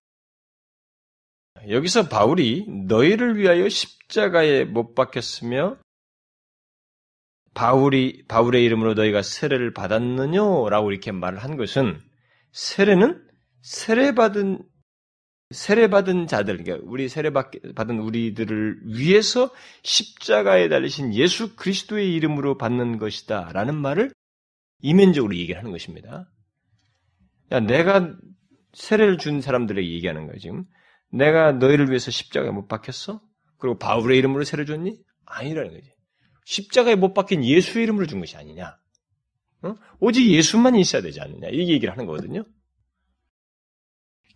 [1.69, 5.77] 여기서 바울이 너희를 위하여 십자가에 못 박혔으며
[7.53, 11.99] 바울이 바울의 이름으로 너희가 세례를 받았느냐라고 이렇게 말을 한 것은
[12.51, 13.27] 세례는
[13.61, 14.63] 세례 받은
[15.51, 19.51] 세례 받은 자들, 그러니까 우리 세례 받은 우리들을 위해서
[19.83, 24.11] 십자가에 달리신 예수 그리스도의 이름으로 받는 것이다 라는 말을
[24.81, 26.29] 이면적으로 얘기를 하는 것입니다.
[27.51, 28.15] 야, 내가
[28.73, 30.65] 세례를 준 사람들에게 얘기하는 거야 지금.
[31.11, 33.21] 내가 너희를 위해서 십자가에 못 박혔어?
[33.57, 34.95] 그리고 바울의 이름으로 세례 줬니?
[35.25, 35.91] 아니라는 거지.
[36.45, 38.77] 십자가에 못 박힌 예수 이름으로 준 것이 아니냐.
[39.63, 39.75] 어?
[39.99, 41.49] 오직 예수만 있어야 되지 않느냐.
[41.49, 42.43] 이 얘기를 하는 거거든요.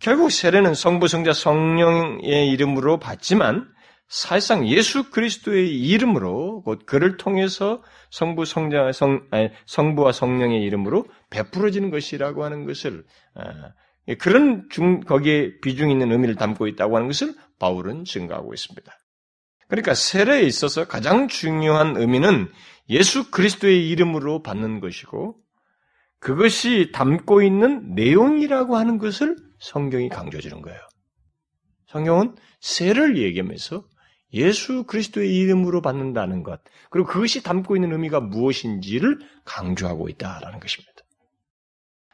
[0.00, 3.68] 결국 세례는 성부, 성자, 성령의 이름으로 받지만
[4.08, 11.90] 사실상 예수 그리스도의 이름으로 곧 그를 통해서 성부, 성자, 성, 아니, 성부와 성령의 이름으로 베풀어지는
[11.90, 13.04] 것이라고 하는 것을
[13.34, 13.72] 아,
[14.18, 18.92] 그런 중 거기에 비중 있는 의미를 담고 있다고 하는 것을 바울은 증가하고 있습니다.
[19.68, 22.48] 그러니까 세례에 있어서 가장 중요한 의미는
[22.88, 25.36] 예수 그리스도의 이름으로 받는 것이고
[26.26, 30.76] 그것이 담고 있는 내용이라고 하는 것을 성경이 강조해 주는 거예요.
[31.86, 33.84] 성경은 세를 얘기하면서
[34.32, 36.60] 예수 그리스도의 이름으로 받는다는 것,
[36.90, 40.92] 그리고 그것이 담고 있는 의미가 무엇인지를 강조하고 있다라는 것입니다.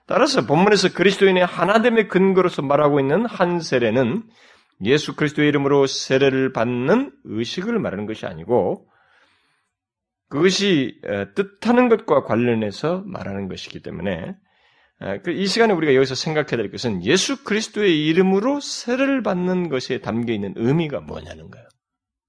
[0.06, 4.24] 따라서 본문에서 그리스도인의 하나됨의 근거로서 말하고 있는 한 세례는
[4.82, 8.91] 예수 그리스도의 이름으로 세례를 받는 의식을 말하는 것이 아니고
[10.32, 10.98] 그것이
[11.34, 14.34] 뜻하는 것과 관련해서 말하는 것이기 때문에
[15.24, 20.54] 그이 시간에 우리가 여기서 생각해야 될 것은 예수 그리스도의 이름으로 세례를 받는 것에 담겨 있는
[20.56, 21.68] 의미가 뭐냐는 거예요.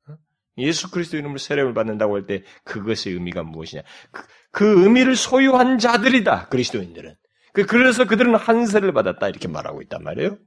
[0.09, 0.15] 어?
[0.57, 3.83] 예수 그리스도 이름으로 세례를 받는다고 할 때 그것의 의미가 무엇이냐?
[4.11, 6.49] 그, 그, 의미를 소유한 자들이다.
[6.49, 7.15] 그리스도인들은.
[7.53, 10.37] 그, 그래서 그들은 한 세를 받았다 이렇게 말하고 있단 말이에요.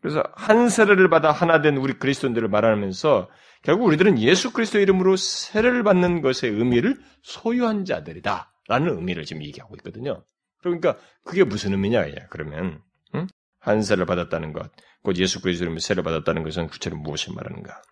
[0.00, 3.28] 그래서 한 세례를 받아 하나 된 우리 그리스도인들을 말하면서
[3.68, 8.50] 결국 우리들은 예수 그리스도 이름으로 세례를 받는 것의 의미를 소유한 자들이다.
[8.66, 10.24] 라는 의미를 지금 얘기하고 있거든요.
[10.62, 12.80] 그러니까 그게 무슨 의미냐, 그러면.
[13.14, 13.26] 응?
[13.60, 17.82] 한 세를 받았다는 것, 곧 예수 그리스도 이름으로 세례를 받았다는 것은 구체로 무엇을 말하는가.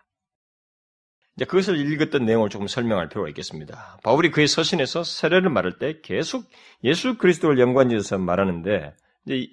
[1.35, 3.99] 이제 그것을 읽었던 내용을 조금 설명할 필요가 있겠습니다.
[4.03, 6.49] 바울이 그의 서신에서 세례를 말할 때 계속
[6.85, 8.95] 예수 그리스도를 연관지어서 말하는데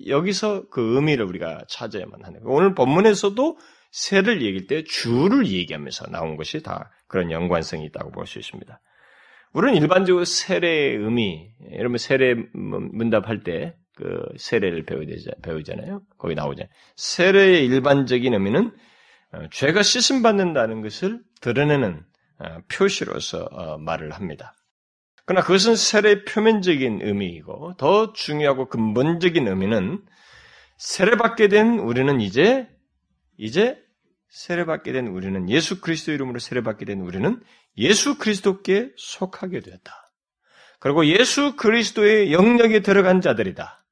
[0.06, 2.56] 여기서 그 의미를 우리가 찾아야만 하는 거예요.
[2.56, 3.58] 오늘 본문에서도
[3.94, 8.80] 세를 얘기할 때 주를 얘기하면서 나온 것이 다 그런 연관성이 있다고 볼 수 있습니다.
[9.52, 14.84] 우리는 일반적으로 세례의 의미, 여러분 세례 문답할 때 그 세례를
[15.42, 16.02] 배우잖아요.
[16.18, 16.68] 거기 나오잖아요.
[16.96, 18.72] 세례의 일반적인 의미는
[19.32, 22.04] 어, 죄가 씻음 받는다는 것을 드러내는
[22.38, 24.54] 어, 표시로서 어, 말을 합니다.
[25.24, 30.02] 그러나 그것은 세례의 표면적인 의미이고 더 중요하고 근본적인 의미는
[30.78, 32.68] 세례받게 된 우리는 이제
[33.36, 33.80] 이제
[34.34, 37.40] 세례받게 된 우리는 예수 그리스도 이름으로 세례받게 된 우리는
[37.78, 40.12] 예수 그리스도께 속하게 되었다.
[40.80, 43.84] 그리고 예수 그리스도의 영역에 들어간 자들이다.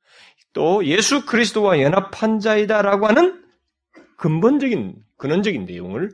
[0.52, 3.44] 또 예수 그리스도와 연합한 자이다라고 하는
[4.18, 6.11] 근본적인 근원적인 내용을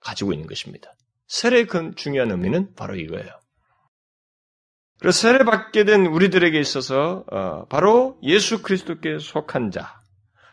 [0.00, 0.94] 가지고 있는 것입니다.
[1.28, 3.40] 세례의 중요한 의미는 바로 이거예요.
[5.00, 10.01] 그래서 세례 받게 된 우리들에게 있어서 어, 바로 예수 그리스도께 속한 자,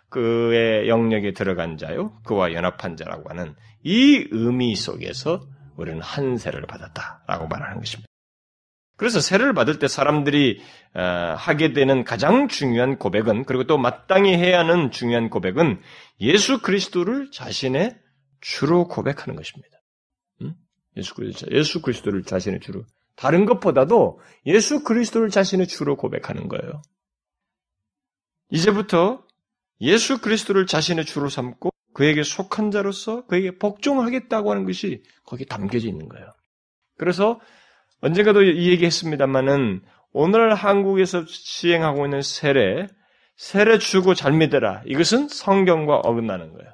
[0.10, 7.48] 그의 영역에 들어간 자요, 그와 연합한 자라고 하는 이 의미 속에서 우리는 한 세를 받았다라고
[7.48, 8.08] 말하는 것입니다.
[8.98, 10.62] 그래서 세례를 받을 때 사람들이
[10.94, 11.02] 어,
[11.38, 15.80] 하게 되는 가장 중요한 고백은 그리고 또 마땅히 해야 하는 중요한 고백은
[16.20, 17.98] 예수 그리스도를 자신의
[18.42, 19.80] 주로 고백하는 것입니다.
[20.98, 22.84] 예수 그리스도, 예수 그리스도를 자신의 주로
[23.16, 26.82] 다른 것보다도 예수 그리스도를 자신의 주로 고백하는 거예요.
[28.50, 29.24] 이제부터
[29.82, 36.08] 예수 그리스도를 자신의 주로 삼고 그에게 속한 자로서 그에게 복종하겠다고 하는 것이 거기에 담겨져 있는
[36.10, 36.28] 거예요.
[36.98, 37.40] 그래서
[38.02, 42.88] 언젠가도 이 얘기 했습니다만은 오늘 한국에서 시행하고 있는 세례,
[43.36, 44.84] 세례 주고 잘 믿어라.
[44.86, 46.74] 이것은 성경과 어긋나는 거예요.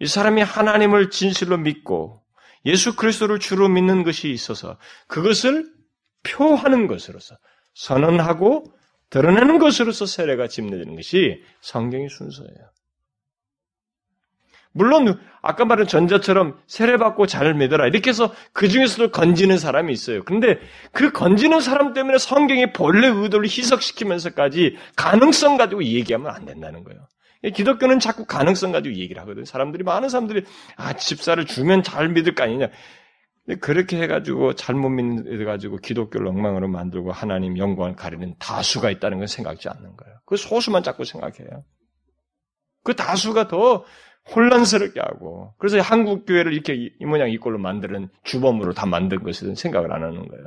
[0.00, 2.22] 이 사람이 하나님을 진실로 믿고
[2.66, 5.70] 예수 그리스도를 주로 믿는 것이 있어서 그것을
[6.24, 7.36] 표하는 것으로서
[7.74, 8.64] 선언하고
[9.12, 12.72] 드러내는 것으로서 세례가 집내되는 것이 성경의 순서예요.
[14.72, 20.24] 물론 아까 말한 전자처럼 세례받고 잘 믿어라 이렇게 해서 그 중에서도 건지는 사람이 있어요.
[20.24, 20.58] 그런데
[20.92, 27.06] 그 건지는 사람 때문에 성경의 본래 의도를 희석시키면서까지 가능성 가지고 얘기하면 안 된다는 거예요.
[27.54, 29.44] 기독교는 자꾸 가능성 가지고 얘기를 하거든.
[29.44, 30.44] 사람들이 많은 사람들이
[30.76, 32.68] 아 집사를 주면 잘 믿을 거 아니냐.
[33.60, 39.96] 그렇게 해가지고 잘못 믿어가지고 기독교를 엉망으로 만들고 하나님 영광을 가리는 다수가 있다는 건 생각지 않는
[39.96, 40.16] 거예요.
[40.24, 41.64] 그 소수만 자꾸 생각해요.
[42.84, 43.84] 그 다수가 더
[44.34, 49.56] 혼란스럽게 하고 그래서 한국 교회를 이렇게 이 모양 이 꼴로 만드는 주범으로 다 만든 것은
[49.56, 50.44] 생각을 안 하는 거예요.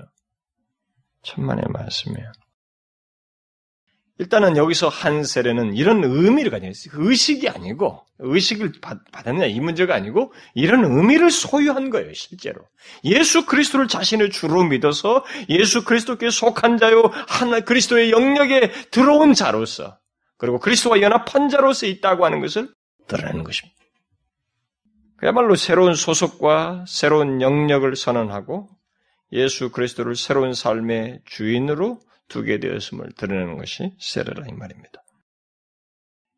[1.23, 2.31] 천만의 말씀이에요.
[4.17, 6.93] 일단은 여기서 한 세례는 이런 의미를 가지고 있어요.
[6.95, 8.73] 의식이 아니고, 의식을
[9.11, 12.61] 받았느냐 이 문제가 아니고, 이런 의미를 소유한 거예요, 실제로.
[13.03, 19.97] 예수 그리스도를 자신의 주로 믿어서 예수 그리스도께 속한 자요, 하나 그리스도의 영역에 들어온 자로서,
[20.37, 22.69] 그리고 그리스도와 연합한 자로서 있다고 하는 것을
[23.07, 23.75] 드러내는 것입니다.
[25.17, 28.69] 그야말로 새로운 소속과 새로운 영역을 선언하고,
[29.33, 35.03] 예수 그리스도를 새로운 삶의 주인으로 두게 되었음을 드러내는 것이 세례라 이 말입니다.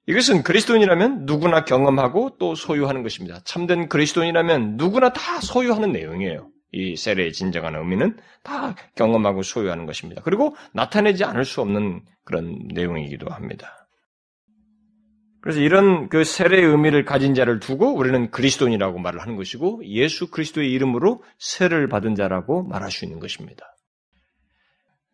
[0.07, 3.41] 이것은 그리스도인이라면 누구나 경험하고 또 소유하는 것입니다.
[3.43, 6.49] 참된 그리스도인이라면 누구나 다 소유하는 내용이에요.
[6.71, 10.21] 이 세례의 진정한 의미는 다 경험하고 소유하는 것입니다.
[10.23, 13.87] 그리고 나타내지 않을 수 없는 그런 내용이기도 합니다.
[15.41, 20.71] 그래서 이런 그 세례의 의미를 가진 자를 두고 우리는 그리스도인이라고 말을 하는 것이고 예수 그리스도의
[20.71, 23.76] 이름으로 세례를 받은 자라고 말할 수 있는 것입니다.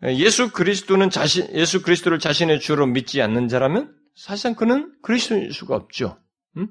[0.05, 6.17] 예수 그리스도는 자신, 예수 그리스도를 자신의 주로 믿지 않는 자라면 사실상 그는 그리스도일 수가 없죠.
[6.57, 6.67] 음?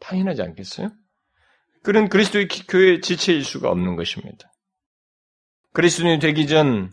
[0.00, 0.90] 당연하지 않겠어요?
[1.82, 4.52] 그는 그리스도의 교회의 지체일 수가 없는 것입니다.
[5.72, 6.90] 그리스도인이 되기 전,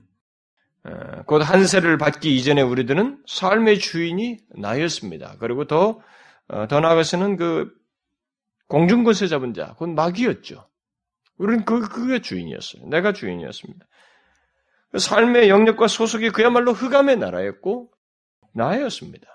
[0.84, 5.38] 어, 곧 한세를 받기 이전에 우리들은 삶의 주인이 나였습니다.
[5.40, 6.02] 그리고 더,
[6.48, 7.74] 어, 더 나아가서는 그
[8.68, 10.70] 공중권세 잡은 자, 곧 마귀였죠.
[11.38, 12.88] 우리는 그, 그게 주인이었어요.
[12.88, 13.86] 내가 주인이었습니다.
[14.98, 17.92] 삶의 영역과 소속이 그야말로 흑암의 나라였고
[18.54, 19.28] 나였습니다.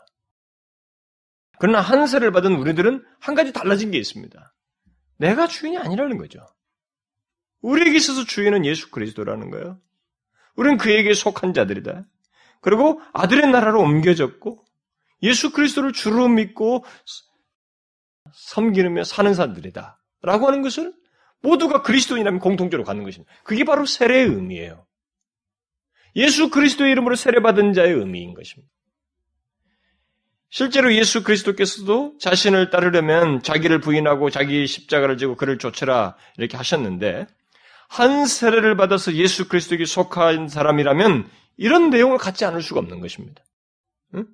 [1.59, 4.55] 그러나 한세를 받은 우리들은 한 가지 달라진 게 있습니다.
[5.19, 6.41] 내가 주인이 아니라는 거죠.
[7.61, 9.81] 우리에게 있어서 주인은 예수 그리스도라는 거예요.
[10.57, 12.05] 우리는 그에게 속한 자들이다.
[12.61, 14.65] 그리고 아들의 나라로 옮겨졌고
[15.23, 16.85] 예수 그리스도를 주로 믿고
[18.33, 20.01] 섬기며 사는 사람들이다.
[20.23, 20.93] 라고 하는 것을
[21.41, 23.33] 모두가 그리스도인이라면 공통적으로 갖는 것입니다.
[23.45, 24.87] 그게 바로 세례의 의미예요.
[26.17, 28.73] 예수 그리스도의 이름으로 세례받은 자의 의미인 것입니다.
[30.51, 37.27] 실제로 예수 그리스도께서도 자신을 따르려면 자기를 부인하고 자기 십자가를 지고 그를 쫓으라 이렇게 하셨는데
[37.89, 43.43] 한 세례를 받아서 예수 그리스도에게 속한 사람이라면 이런 내용을 갖지 않을 수가 없는 것입니다.
[44.15, 44.27] 응?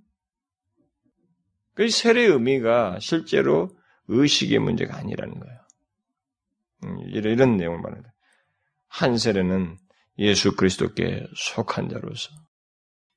[1.75, 3.71] 그 세례의 의미가 실제로
[4.09, 5.59] 의식의 문제가 아니라는 거예요.
[7.09, 8.13] 이런, 이런 내용을 말합니다.
[8.89, 9.77] 한 세례는
[10.19, 12.31] 예수 그리스도께 속한 자로서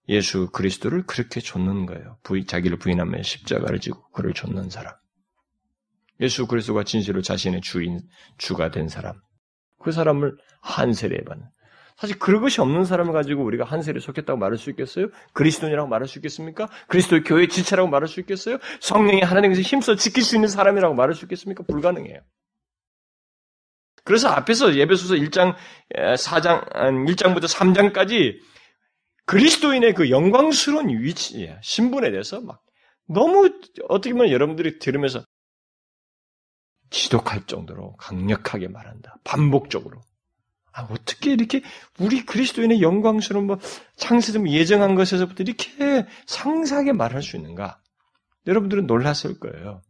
[0.10, 2.18] 예수 그리스도를 그렇게 좇는 거예요.
[2.24, 4.94] 부인, 자기를 부인하며 십자가를 지고 그를 좇는 사람.
[6.20, 8.02] 예수 그리스도가 진실로 자신의 주인,
[8.38, 9.16] 주가 된 사람.
[9.80, 11.48] 그 사람을 한 세례에 받는.
[11.98, 15.08] 사실 그것이 없는 사람을 가지고 우리가 한 세례 속했다고 말할 수 있겠어요?
[15.34, 16.68] 그리스도인이라고 말할 수 있겠습니까?
[16.88, 18.58] 그리스도의 교회 지체라고 말할 수 있겠어요?
[18.80, 21.64] 성령이 하나님께서 힘써 지킬 수 있는 사람이라고 말할 수 있겠습니까?
[21.64, 22.22] 불가능해요.
[24.04, 25.56] 그래서 앞에서 예배소서 1장,
[25.96, 26.70] 4장,
[27.08, 28.40] 1장부터 3장까지
[29.26, 32.64] 그리스도인의 그 영광스러운 위치, 신분에 대해서 막
[33.08, 33.50] 너무
[33.90, 35.24] 어떻게 보면 여러분들이 들으면서
[36.90, 39.18] 지독할 정도로 강력하게 말한다.
[39.24, 40.02] 반복적으로.
[40.74, 41.62] 아, 어떻게 이렇게
[42.00, 43.60] 우리 그리스도인의 영광스러운 뭐
[43.98, 47.80] 창세점 예정한 것에서부터 이렇게 상세하게 말할 수 있는가?
[48.48, 49.82] 여러분들은 놀랐을 거예요.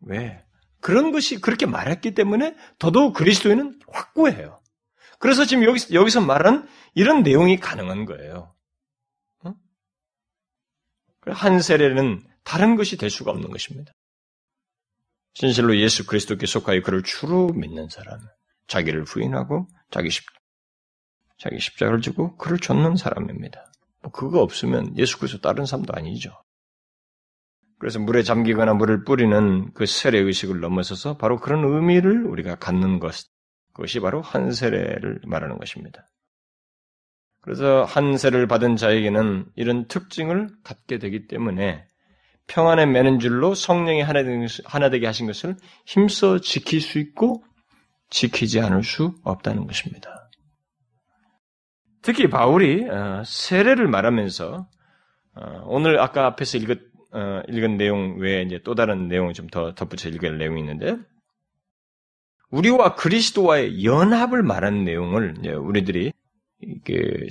[0.00, 0.44] 왜?
[0.80, 4.60] 그런 것이 그렇게 말했기 때문에 더더욱 그리스도인은 확고해요.
[5.18, 8.54] 그래서 지금 여기서, 여기서 말한 이런 내용이 가능한 거예요.
[9.44, 9.54] 어?
[11.26, 13.92] 한 세례는 다른 것이 될 수가 없는 것입니다.
[15.34, 18.20] 진실로 예수 그리스도께 속하여 그를 주로 믿는 사람,
[18.66, 20.24] 자기를 부인하고 자기 십
[21.38, 23.64] 자기 십자가를 지고 그를 쫓는 사람입니다.
[24.02, 26.32] 뭐 그거 없으면 예수 그리스도 다른 사람도 아니죠.
[27.78, 33.14] 그래서 물에 잠기거나 물을 뿌리는 그 세례 의식을 넘어서서 바로 그런 의미를 우리가 갖는 것,
[33.72, 36.08] 그것이 바로 한 세례를 말하는 것입니다.
[37.40, 41.86] 그래서 한 세를 받은 자에게는 이런 특징을 갖게 되기 때문에
[42.48, 47.44] 평안에 매는 줄로 성령이 하나 되게 하신 것을 힘써 지킬 수 있고
[48.10, 50.30] 지키지 않을 수 없다는 것입니다.
[52.02, 54.68] 특히 바울이 어, 세례를 말하면서
[55.36, 56.78] 어, 오늘 아까 앞에서 읽었,
[57.12, 60.96] 어, 읽은 내용 외에 이제 또 다른 내용을 좀 더 덧붙여 읽을 내용이 있는데
[62.50, 66.12] 우리와 그리스도와의 연합을 말하는 내용을 우리들이
[66.84, 67.26] 그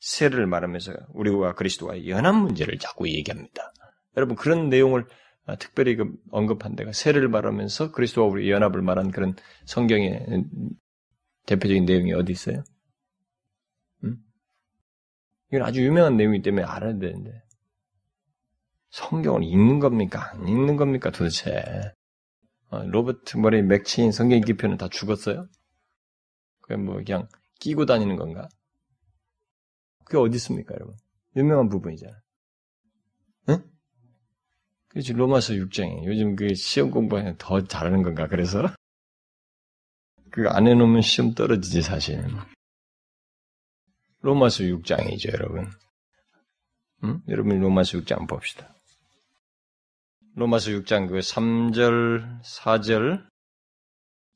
[0.00, 3.72] 세를 말하면서 우리와 그리스도와의 연합 문제를 자꾸 얘기합니다.
[4.16, 5.06] 여러분 그런 내용을
[5.46, 10.44] 아, 특별히 그 언급한 데가 세례를 말하면서 그리스도와 우리 연합을 말한 그런 성경의
[11.46, 12.62] 대표적인 내용이 어디 있어요?
[14.04, 14.18] 음?
[15.50, 17.42] 이건 아주 유명한 내용이기 때문에 알아야 되는데
[18.90, 20.32] 성경을 읽는 겁니까?
[20.32, 21.92] 안 읽는 겁니까 도대체?
[22.70, 25.46] 어, 로버트 머리 맥치인 성경 기표는 다 죽었어요?
[26.60, 27.28] 그게 뭐 그냥
[27.60, 28.48] 끼고 다니는 건가?
[30.04, 30.96] 그게 어디 있습니까, 여러분?
[31.36, 32.14] 유명한 부분이잖아.
[33.50, 33.62] 응?
[34.88, 36.04] 그렇지, 로마서 6장이.
[36.04, 38.62] 요즘 그 시험 공부하면 더 잘하는 건가, 그래서?
[40.30, 42.22] 그거 안 해놓으면 시험 떨어지지, 사실.
[44.20, 45.70] 로마서 6장이죠, 여러분.
[47.04, 47.22] 응?
[47.28, 48.77] 여러분, 로마서 6장 봅시다.
[50.38, 53.24] 로마서 6장 그 3절, 4절,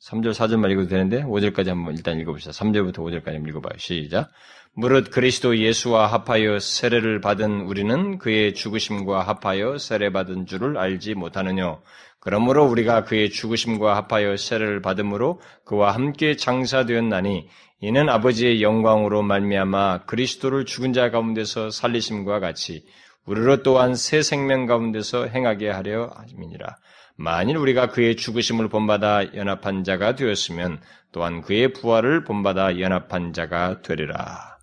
[0.01, 2.51] 3절, 4절만 읽어도 되는데, 5절까지 한번 일단 읽어봅시다.
[2.51, 3.79] 3절부터 5절까지 읽어봐요.
[3.79, 4.29] 시작.
[4.75, 11.79] 무릇 그리스도 예수와 합하여 세례를 받은 우리는 그의 죽으심과 합하여 세례받은 줄을 알지 못하느냐.
[12.19, 17.49] 그러므로 우리가 그의 죽으심과 합하여 세례를 받음으로 그와 함께 장사되었나니
[17.81, 22.85] 이는 아버지의 영광으로 말미암아 그리스도를 죽은 자 가운데서 살리심과 같이
[23.27, 26.77] 우리로 또한 새 생명 가운데서 행하게 하려 함이니라.
[27.17, 30.81] 만일 우리가 그의 죽으심을 본받아 연합한 자가 되었으면
[31.13, 34.59] 또한 그의 부활을 본받아 연합한 자가 되리라.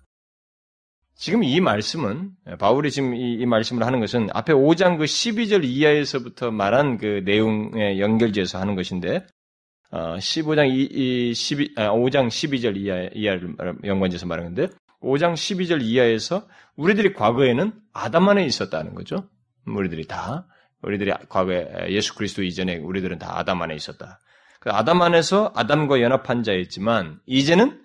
[1.14, 6.50] 지금 이 말씀은 바울이 지금 이, 이, 말씀을 하는 것은 앞에 5장 그 12절 이하에서부터
[6.50, 9.26] 말한 그 내용에 연결지어서 하는 것인데
[9.90, 14.68] 어, 15장 이, 이 12, 아, 5장 12절 이하, 이하를 연관지어서 말하는데
[15.02, 19.28] 5장 12절 이하에서 우리들이 과거에는 아담 안에 있었다는 거죠.
[19.66, 20.46] 우리들이 다
[20.82, 24.20] 우리들이 과거에 예수 그리스도 이전에 우리들은 다 아담 안에 있었다.
[24.60, 27.82] 그 아담 안에서 아담과 연합한 자였지만 이제는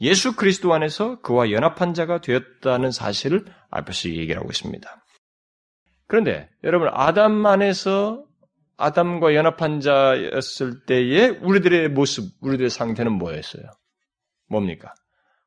[0.00, 5.04] 예수 그리스도 안에서 그와 연합한 자가 되었다는 사실을 앞에서 얘기를 하고 있습니다.
[6.06, 8.24] 그런데 여러분 아담 안에서
[8.76, 13.64] 아담과 연합한 자였을 때의 우리들의 모습, 우리들의 상태는 뭐였어요?
[14.48, 14.94] 뭡니까?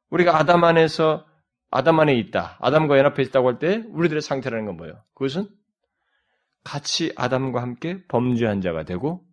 [0.10, 1.26] 우리가 아담 안에서
[1.70, 2.58] 아담 안에 있다.
[2.62, 5.04] 아담과 연합해 있다고 할 때 우리들의 상태라는 건 뭐예요?
[5.16, 5.50] 그것은
[6.64, 9.26] 같이 아담과 함께 범죄한 자가 되고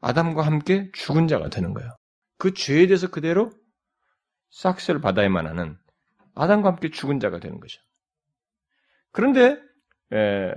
[0.00, 1.90] 아담과 함께 죽은 자가 되는 거예요.
[2.38, 3.50] 그 죄에 대해서 그대로
[4.50, 5.78] 싹스를 받아야만 하는
[6.34, 7.80] 아담과 함께 죽은 자가 되는 거죠.
[9.12, 9.58] 그런데
[10.12, 10.52] 에,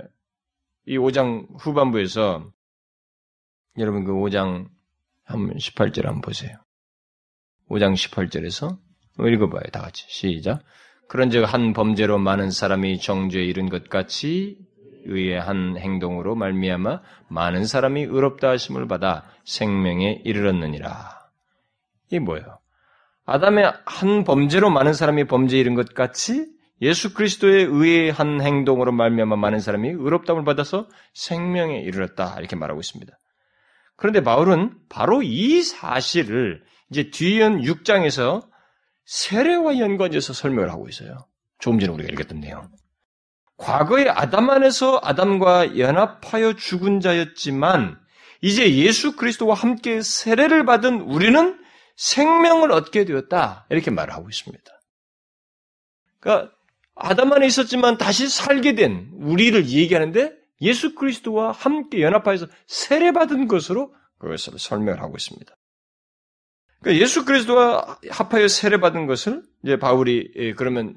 [0.86, 2.50] 이 5장 후반부에서
[3.78, 4.68] 여러분 그 5장
[5.24, 6.56] 한 18절 한번 보세요.
[7.68, 8.78] 5장 18절에서
[9.18, 9.62] 읽어봐요.
[9.72, 10.62] 다 같이 시작.
[11.08, 14.58] 그런즉 한 범죄로 많은 사람이 정죄에 이른 것 같이
[15.04, 21.28] 의의 한 행동으로 말미암아 많은 사람이 의롭다 하심을 받아 생명에 이르렀느니라.
[22.08, 22.58] 이게 뭐예요?
[23.24, 26.46] 아담의 한 범죄로 많은 사람이 범죄에 이른 것 같이
[26.82, 33.12] 예수 그리스도의 의의 한 행동으로 말미암아 많은 사람이 의롭다움을 받아서 생명에 이르렀다 이렇게 말하고 있습니다.
[33.96, 38.48] 그런데 바울은 바로 이 사실을 이제 뒤은 6장에서
[39.04, 41.26] 세례와 연관해서 설명을 하고 있어요.
[41.58, 42.68] 조금 전에 우리가 읽었던 내용.
[43.56, 47.98] 과거에 아담 안에서 아담과 연합하여 죽은 자였지만
[48.42, 51.58] 이제 예수 그리스도와 함께 세례를 받은 우리는
[51.96, 53.66] 생명을 얻게 되었다.
[53.70, 54.64] 이렇게 말을 하고 있습니다.
[56.20, 56.52] 그러니까
[56.94, 64.58] 아담 안에 있었지만 다시 살게 된 우리를 얘기하는데 예수 그리스도와 함께 연합하여서 세례받은 것으로 그것을
[64.58, 65.54] 설명을 하고 있습니다.
[66.80, 70.96] 그러니까 예수 그리스도와 합하여 세례받은 것을 이제 바울이 예, 그러면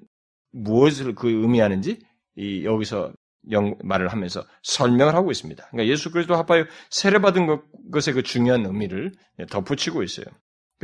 [0.52, 2.00] 무엇을 그 의미하는지
[2.36, 3.14] 이 여기서
[3.52, 5.68] 영, 말을 하면서 설명을 하고 있습니다.
[5.72, 9.14] 그러니까 예수 그리스도 합하여 세례받은 것, 것의 그 중요한 의미를
[9.50, 10.26] 덧붙이고 있어요.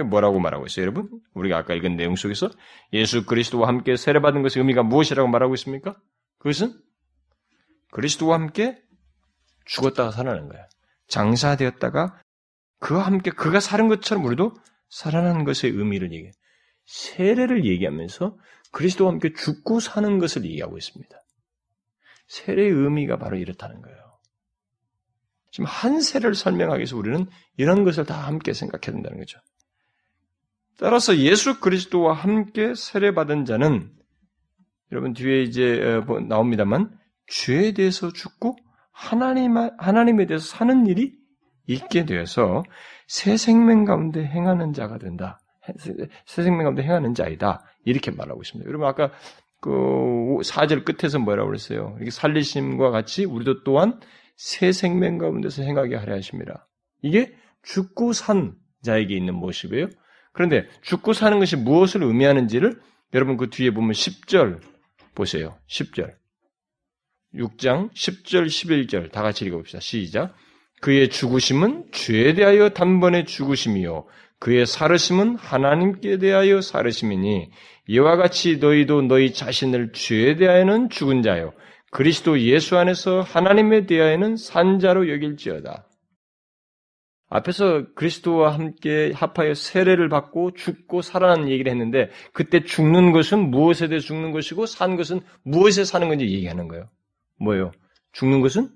[0.10, 1.10] 뭐라고 말하고 있어요, 여러분?
[1.34, 2.50] 우리가 아까 읽은 내용 속에서
[2.92, 5.96] 예수 그리스도와 함께 세례받은 것의 의미가 무엇이라고 말하고 있습니까?
[6.40, 6.74] 그것은
[7.92, 8.82] 그리스도와 함께
[9.66, 10.66] 죽었다가 살아나는 거예요.
[11.08, 12.20] 장사되었다가
[12.80, 14.54] 그와 함께 그가 사는 것처럼 우리도
[14.96, 16.32] 살아나는 것의 의미를 얘기해요.
[16.86, 18.38] 세례를 얘기하면서
[18.72, 21.16] 그리스도와 함께 죽고 사는 것을 얘기하고 있습니다.
[22.28, 23.98] 세례의 의미가 바로 이렇다는 거예요.
[25.52, 27.28] 지금 한 세례를 설명하기 위해서 우리는
[27.58, 29.40] 이런 것을 다 함께 생각해야 된다는 거죠.
[30.78, 33.92] 따라서 예수 그리스도와 함께 세례받은 자는
[34.94, 38.58] 여러분 뒤에 이제 어, 뭐 나옵니다만 죄에 대해서 죽고
[38.92, 41.25] 하나님 하나님에 대해서 사는 일이
[41.68, 42.64] 있게 되어서
[43.08, 45.40] 새 생명 가운데 행하는 자가 된다.
[46.26, 47.64] 새 생명 가운데 행하는 자이다.
[47.86, 48.68] 이렇게 말하고 있습니다.
[48.68, 49.12] 여러분 아까
[49.62, 49.70] 그
[50.44, 51.94] 4절 끝에서 뭐라고 그랬어요?
[51.98, 54.00] 이렇게 살리심과 같이 우리도 또한
[54.36, 56.68] 새 생명 가운데서 행하게 하려 하십니다.
[57.02, 59.88] 이게 죽고 산 자에게 있는 모습이에요.
[60.34, 62.80] 그런데 죽고 사는 것이 무엇을 의미하는지를
[63.14, 64.62] 여러분 그 뒤에 보면 10절
[65.16, 65.58] 보세요.
[65.68, 66.14] 10절.
[67.34, 69.80] 6장 10절 11절 다 같이 읽어봅시다.
[69.80, 70.36] 시작.
[70.86, 74.06] 그의 죽으심은 죄에 대하여 단번에 죽으심이요
[74.40, 77.50] 그의 살으심은 하나님께 대하여 살으심이니
[77.88, 81.54] 이와 같이 너희도 너희 자신을 죄에 대하여는 죽은 자요
[81.90, 85.88] 그리스도 예수 안에서 하나님에 대하여는 산 자로 여길지어다.
[87.30, 94.00] 앞에서 그리스도와 함께 합하여 세례를 받고 죽고 살아나는 얘기를 했는데 그때 죽는 것은 무엇에 대해
[94.00, 96.90] 죽는 것이고 산 것은 무엇에 사는 건지 얘기하는 거예요.
[97.40, 97.72] 뭐예요?
[98.12, 98.70] 죽는 것은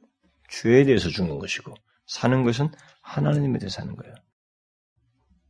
[0.49, 1.75] 죄에 대해서 죽는 것이고
[2.09, 4.15] 사는 것은 하나님에 대해서 사는 거예요.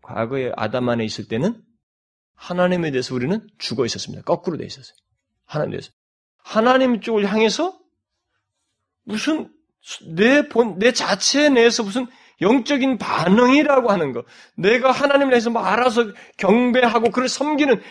[0.02, 1.64] 과거에 아담 안에 있을 때는
[2.36, 4.24] 하나님에 대해서 우리는 죽어 있었습니다.
[4.24, 4.96] 거꾸로 돼 있었어요.
[5.46, 5.92] 하나님 대해서.
[6.38, 7.80] 하나님 쪽을 향해서
[9.04, 9.50] 무슨
[10.08, 12.08] 내 본, 내 자체 내에서 무슨
[12.42, 14.26] 영적인 반응이라고 하는 거.
[14.56, 17.82] 내가 하나님을 해서 뭐 알아서 경배하고 그를 섬기는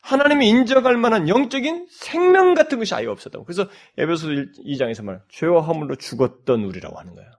[0.00, 3.44] 하나님이 인정할 만한 영적인 생명 같은 것이 아예 없었다고.
[3.44, 7.30] 그래서 에베소 2장에서 말, 죄와 허물로 죽었던 우리라고 하는 거예요.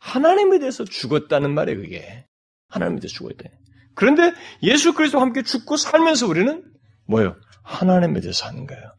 [0.00, 2.26] 하나님에 대해서 죽었다는 말이에요, 그게.
[2.68, 3.50] 하나님에 대해서 죽어야 돼.
[3.94, 4.32] 그런데
[4.62, 6.64] 예수 그리스도와 함께 죽고 살면서 우리는
[7.06, 7.36] 뭐예요?
[7.62, 8.94] 하나님에 대해서 사는 거예요.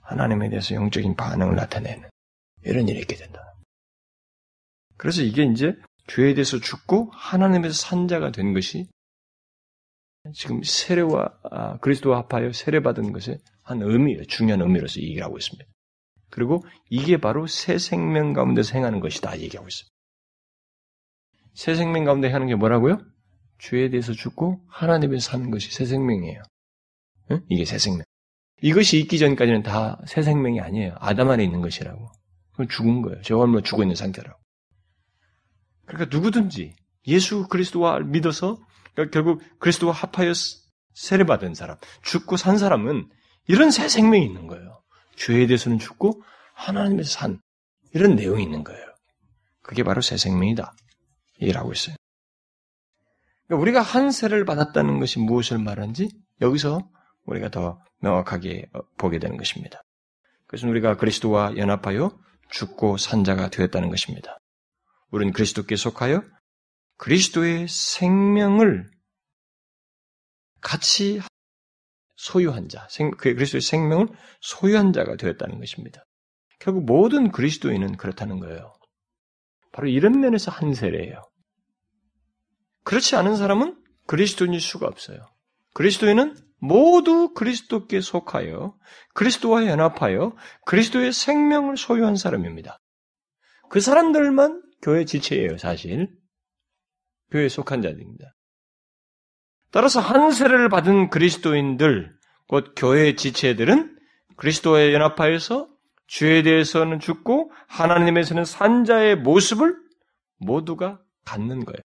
[0.00, 2.08] 하나님에 대해서 영적인 반응을 나타내는
[2.64, 3.54] 이런 일이 있게 된다.
[4.96, 8.88] 그래서 이게 이제 죄에 대해서 죽고 하나님에서 산 자가 된 것이
[10.34, 14.24] 지금 세례와 아, 그리스도와 합하여 세례받은 것의 한 의미예요.
[14.24, 15.70] 중요한 의미로서 얘기를 하고 있습니다.
[16.30, 19.94] 그리고 이게 바로 새 생명 가운데서 행하는 것이다 얘기하고 있습니다.
[21.54, 22.98] 새 생명 가운데 하는 게 뭐라고요?
[23.58, 26.42] 죄에 대해서 죽고 하나님에서 사는 것이 새 생명이에요.
[27.32, 27.40] 응?
[27.48, 28.04] 이게 새 생명.
[28.62, 30.94] 이것이 있기 전까지는 다 새 생명이 아니에요.
[30.98, 32.10] 아담 안에 있는 것이라고.
[32.52, 33.46] 그건 죽은 거예요.
[33.46, 34.38] 물로 죽어 있는 상태라고.
[35.86, 36.74] 그러니까 누구든지
[37.06, 38.58] 예수 그리스도와 믿어서
[38.94, 40.32] 그러니까 결국 그리스도와 합하여
[40.94, 43.08] 세례받은 사람, 죽고 산 사람은
[43.46, 44.82] 이런 새 생명이 있는 거예요.
[45.18, 46.22] 죄에 대해서는 죽고
[46.54, 47.40] 하나님에서 산
[47.92, 48.84] 이런 내용이 있는 거예요.
[49.62, 50.72] 그게 바로 새 생명이다.
[51.42, 51.96] 얘기를 있어요.
[53.46, 56.10] 그러니까 우리가 한 세를 받았다는 것이 무엇을 말하는지
[56.40, 56.88] 여기서
[57.24, 59.82] 우리가 더 명확하게 어, 보게 되는 것입니다.
[60.46, 62.18] 그것은 우리가 그리스도와 연합하여
[62.50, 64.38] 죽고 산 자가 되었다는 것입니다.
[65.10, 66.22] 우리는 그리스도께 속하여
[66.96, 68.90] 그리스도의 생명을
[70.60, 71.20] 같이
[72.18, 74.08] 소유한 자, 그 그리스도의 생명을
[74.40, 76.04] 소유한 자가 되었다는 것입니다.
[76.58, 78.74] 결국 모든 그리스도인은 그렇다는 거예요.
[79.72, 81.22] 바로 이런 면에서 한 세례예요.
[82.82, 85.18] 그렇지 않은 사람은 그리스도인일 수가 없어요.
[85.74, 88.74] 그리스도인은 모두 그리스도께 속하여
[89.14, 90.34] 그리스도와 연합하여
[90.66, 92.80] 그리스도의 생명을 소유한 사람입니다.
[93.70, 96.08] 그 사람들만 교회 지체예요, 사실.
[97.30, 98.34] 교회에 속한 자들입니다.
[99.70, 102.16] 따라서 한 세례를 받은 그리스도인들,
[102.46, 103.96] 곧 교회의 지체들은
[104.36, 105.68] 그리스도와 연합하여서
[106.06, 109.76] 죄에 대해서는 죽고 하나님에서는 산자의 모습을
[110.38, 111.78] 모두가 갖는 거예요.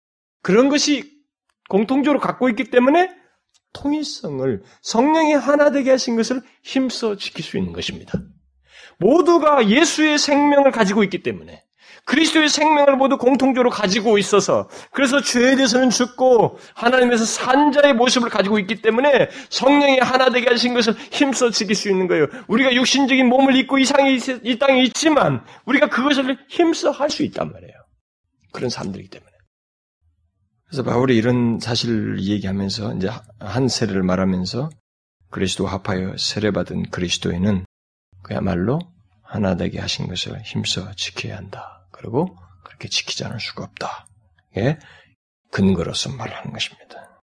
[0.43, 1.21] 그런 것이
[1.69, 3.09] 공통적으로 갖고 있기 때문에
[3.73, 8.19] 통일성을 성령이 하나 되게 하신 것을 힘써 지킬 수 있는 것입니다.
[8.99, 11.63] 모두가 예수의 생명을 가지고 있기 때문에
[12.05, 18.81] 그리스도의 생명을 모두 공통적으로 가지고 있어서 그래서 죄에 대해서는 죽고 하나님에서 산자의 모습을 가지고 있기
[18.81, 22.27] 때문에 성령이 하나 되게 하신 것을 힘써 지킬 수 있는 거예요.
[22.47, 27.51] 우리가 육신적인 몸을 입고 이, 상이, 이 땅에 있지만 우리가 그것을 힘써 할 수 있단
[27.51, 27.73] 말이에요.
[28.53, 29.31] 그런 사람들이기 때문에.
[30.65, 34.69] 그래서 바울이 이런 사실을 얘기하면서 이제 한 세례를 말하면서
[35.29, 37.65] 그리스도 합하여 세례받은 그리스도인은
[38.23, 38.79] 그야말로
[39.23, 41.80] 하나 되게 하신 것을 힘써 지켜야 한다.
[42.01, 44.07] 그리고 그렇게 지키지 않을 수가 없다.
[44.57, 44.79] 예,
[45.51, 47.21] 근거로서 말하는 것입니다.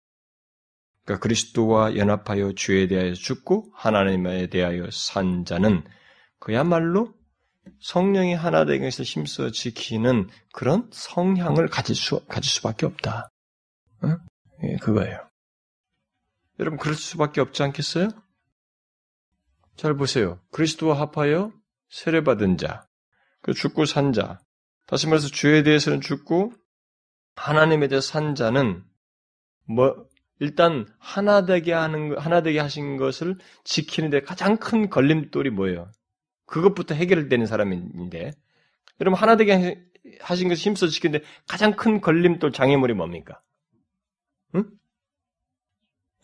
[1.04, 5.84] 그러니까 그리스도와 연합하여 주에 대하여 죽고 하나님에 대하여 산 자는
[6.40, 7.14] 그야말로
[7.80, 13.28] 성령이 하나 되는 것을 힘써 지키는 그런 성향을 가질 수 가질 수밖에 없다.
[14.02, 14.18] 응?
[14.64, 15.28] 예, 그거예요.
[16.58, 18.08] 여러분 그럴 수밖에 없지 않겠어요?
[19.76, 20.40] 잘 보세요.
[20.52, 21.52] 그리스도와 합하여
[21.90, 22.86] 세례받은 자,
[23.40, 24.40] 그 죽고 산 자,
[24.86, 26.52] 다시 말해서 주에 대해서는 죽고
[27.36, 28.84] 하나님에 대해 산 자는
[29.66, 30.06] 뭐
[30.40, 35.90] 일단 하나 되게 하는 하나 되게 하신 것을 지키는데 가장 큰 걸림돌이 뭐예요?
[36.46, 38.32] 그것부터 해결되는 사람인데
[39.00, 39.82] 여러분 하나 되게
[40.20, 43.40] 하신 것을 힘써 지키는데 가장 큰 걸림돌 장애물이 뭡니까?
[44.54, 44.64] 응?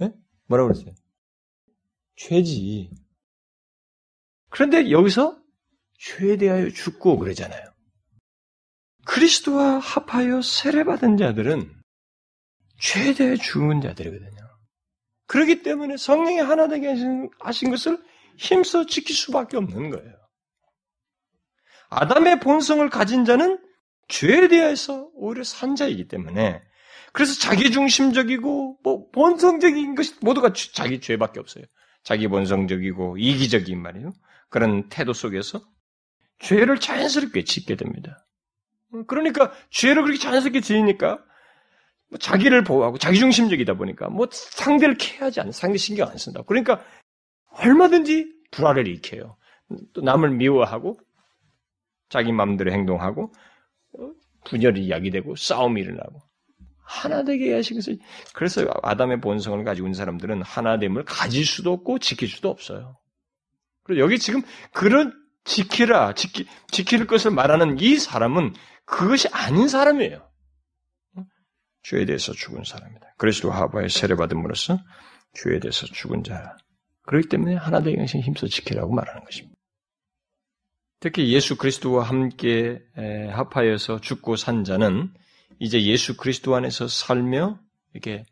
[0.02, 0.12] 예?
[0.46, 0.94] 뭐라고 그랬어요?
[2.16, 2.90] 죄지.
[4.50, 5.40] 그런데 여기서
[5.98, 7.69] 죄에 대하여 죽고 그러잖아요.
[9.10, 11.68] 그리스도와 합하여 세례받은 자들은
[13.16, 14.40] 대해 죽은 자들이거든요.
[15.26, 16.94] 그렇기 때문에 성령이 하나 되게
[17.40, 18.00] 하신 것을
[18.36, 20.14] 힘써 지킬 수밖에 없는 거예요.
[21.88, 23.58] 아담의 본성을 가진 자는
[24.06, 26.62] 죄에 대해서 오히려 산 자이기 때문에
[27.12, 31.64] 그래서 자기 중심적이고 뭐 본성적인 것이 모두가 자기 죄밖에 없어요.
[32.04, 34.12] 자기 본성적이고 이기적인 말이에요.
[34.50, 35.60] 그런 태도 속에서
[36.38, 38.24] 죄를 자연스럽게 짓게 됩니다.
[39.06, 41.18] 그러니까 죄를 그렇게 자연스럽게 지으니까
[42.08, 46.42] 뭐 자기를 보호하고 자기중심적이다 보니까 뭐 상대를 케어하지 않는 상대 신경 안 쓴다.
[46.46, 46.82] 그러니까
[47.52, 49.36] 얼마든지 불화를 일으켜요.
[49.92, 50.98] 또 남을 미워하고
[52.08, 53.32] 자기 마음대로 행동하고
[53.98, 54.10] 어,
[54.44, 56.20] 분열이 야기되고 싸움이 일어나고
[56.84, 57.98] 하나 되게 것을
[58.34, 62.98] 그래서 아담의 본성을 가지고 있는 사람들은 하나됨을 가질 수도 없고 지킬 수도 없어요.
[63.84, 65.12] 그리고 여기 지금 그런
[65.44, 68.54] 지키라 지키, 지킬 것을 말하는 이 사람은
[68.90, 70.28] 그것이 아닌 사람이에요.
[71.82, 73.14] 죄에 대해서 죽은 사람이다.
[73.16, 74.78] 그리스도 하바에 세례받음으로써
[75.34, 76.56] 죄에 대해서 죽은 자.
[77.02, 79.56] 그렇기 때문에 하나 되게 힘써 지키라고 말하는 것입니다.
[81.00, 82.82] 특히 예수 그리스도와 함께
[83.32, 85.12] 합하여서 죽고 산 자는
[85.58, 87.58] 이제 예수 그리스도 안에서 살며
[87.94, 88.24] 이렇게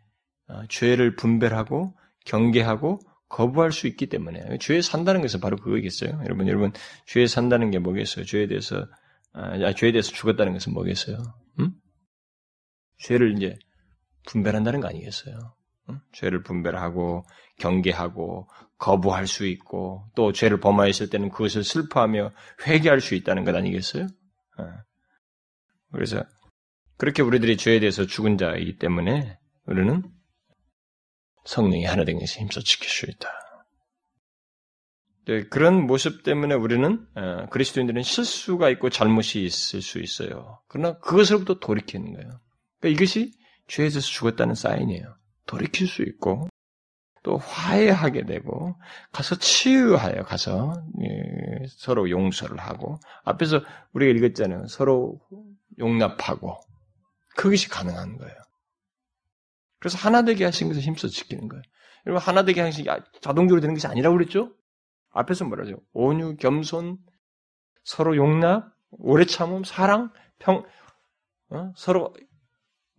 [0.48, 1.94] 어, 죄를 분별하고
[2.24, 6.20] 경계하고 거부할 수 있기 때문에 죄에 산다는 것은 바로 그거겠어요.
[6.24, 6.72] 여러분, 여러분
[7.06, 8.24] 죄에 산다는 게 뭐겠어요?
[8.24, 8.86] 죄에 대해서
[9.32, 11.18] 아, 죄에 대해서 죽었다는 것은 뭐겠어요?
[11.60, 11.72] 음?
[12.98, 13.56] 죄를 이제
[14.26, 15.54] 분별한다는 거 아니겠어요?
[15.90, 16.00] 음?
[16.12, 17.24] 죄를 분별하고
[17.58, 18.48] 경계하고
[18.78, 22.32] 거부할 수 있고 또 죄를 범하였을 때는 그것을 슬퍼하며
[22.66, 24.06] 회개할 수 있다는 것 아니겠어요?
[24.56, 24.82] 아.
[25.92, 26.22] 그래서
[26.96, 30.02] 그렇게 우리들이 죄에 대해서 죽은 자이기 때문에 우리는
[31.44, 33.28] 성령이 하나 된 것을 힘써 지킬 수 있다.
[35.28, 40.58] 네, 그런 모습 때문에 우리는 어, 그리스도인들은 실수가 있고 잘못이 있을 수 있어요.
[40.68, 42.40] 그러나 그것으로부터 돌이키는 거예요.
[42.80, 43.34] 그러니까 이것이
[43.66, 45.16] 죄에서 죽었다는 사인이에요.
[45.44, 46.48] 돌이킬 수 있고
[47.22, 48.74] 또 화해하게 되고
[49.12, 53.60] 가서 치유하여 가서 예, 서로 용서를 하고 앞에서
[53.92, 54.66] 우리가 읽었잖아요.
[54.68, 55.20] 서로
[55.78, 56.58] 용납하고
[57.36, 58.34] 그것이 가능한 거예요.
[59.78, 61.62] 그래서 하나 되게 하신 것을 힘써 지키는 거예요.
[62.06, 64.54] 여러분 하나 되게 하신 게 자동적으로 되는 것이 아니라고 그랬죠?
[65.10, 65.76] 앞에서 뭐라죠?
[65.92, 66.98] 온유, 겸손,
[67.84, 70.64] 서로 용납, 오래 참음, 사랑, 평,
[71.50, 71.72] 어?
[71.76, 72.14] 서로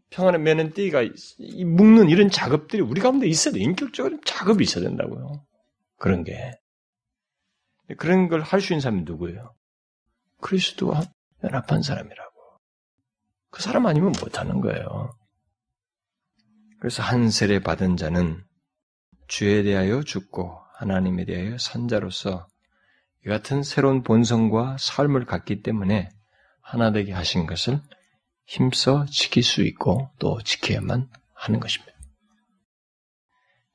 [0.09, 1.01] 평안의 매는 띠가
[1.65, 3.59] 묶는 이런 작업들이 우리 가운데 있어야 돼.
[3.59, 5.45] 인격적으로 작업이 있어야 된다고요.
[5.97, 6.59] 그런 게.
[7.97, 9.53] 그런 걸 할 수 있는 사람이 누구예요?
[10.41, 11.01] 그리스도와
[11.43, 12.31] 연합한 사람이라고.
[13.51, 15.15] 그 사람 아니면 못하는 거예요.
[16.79, 18.43] 그래서 한 세례 받은 자는
[19.27, 22.47] 주에 대하여 죽고 하나님에 대하여 산자로서
[23.25, 26.09] 이 같은 새로운 본성과 삶을 갖기 때문에
[26.61, 27.81] 하나 되게 하신 것을
[28.45, 31.93] 힘써 지킬 수 있고 또 지켜야만 하는 것입니다.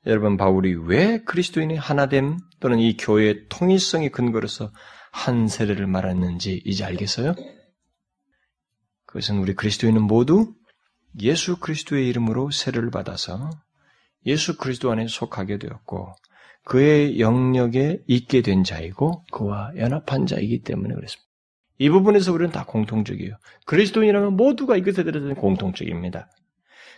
[0.07, 4.71] 여러분 바울이 왜 그리스도인의 하나됨 또는 이 교회의 통일성의 근거로서
[5.11, 7.35] 한 세례를 말했는지 이제 알겠어요?
[9.05, 10.55] 그것은 우리 그리스도인은 모두
[11.21, 13.51] 예수 그리스도의 이름으로 세를 받아서
[14.25, 16.15] 예수 그리스도 안에 속하게 되었고
[16.65, 21.23] 그의 영역에 있게 된 자이고 그와 연합한 자이기 때문에 그렇습니다.
[21.77, 23.37] 이 부분에서 우리는 다 공통적이에요.
[23.65, 26.27] 그리스도인이라면 모두가 이것에 대해서는 공통적입니다.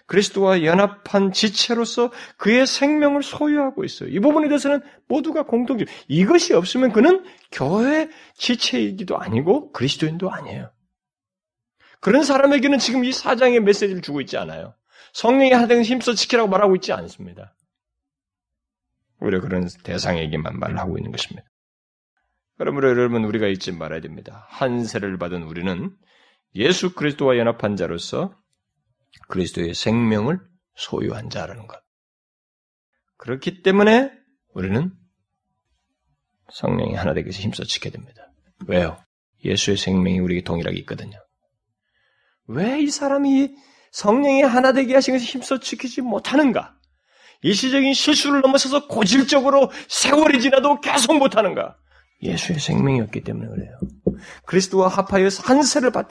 [0.06, 4.10] 그리스도와 연합한 지체로서 그의 생명을 소유하고 있어요.
[4.10, 5.88] 이 부분에 대해서는 모두가 공통적.
[6.08, 10.72] 이것이 없으면 그는 교회 지체이기도 아니고 그리스도인도 아니에요.
[12.00, 14.76] 그런 사람에게는 지금 이 사장의 메시지를 주고 있지 않아요.
[15.12, 17.54] 성령이 하나님 힘써 지키라고 말하고 있지 않습니다.
[19.20, 21.48] 우리가 그런 대상에게만 말하고 있는 것입니다.
[22.58, 24.46] 그러므로 여러분 우리가 잊지 말아야 됩니다.
[24.50, 25.96] 한세를 받은 우리는
[26.56, 28.34] 예수 그리스도와 연합한 자로서
[29.28, 30.40] 그리스도의 생명을
[30.76, 31.80] 소유한 자라는 것.
[33.18, 34.12] 그렇기 때문에
[34.54, 34.92] 우리는
[36.52, 38.32] 성령이 하나 되기 위해서 힘써 지켜야 됩니다.
[38.68, 38.98] 왜요?
[39.44, 41.20] 예수의 생명이 우리에게 동일하게 있거든요.
[42.48, 43.56] 왜 이 사람이
[43.92, 46.77] 성령이 하나 되게 하신 것을 힘써 지키지 못하는가?
[47.42, 51.78] 일시적인 실수를 넘어서서 고질적으로 세월이 지나도 계속 못하는가?
[52.22, 53.78] 예수의 생명이었기 때문에 그래요.
[54.46, 56.08] 그리스도와 합하여 한세를 받,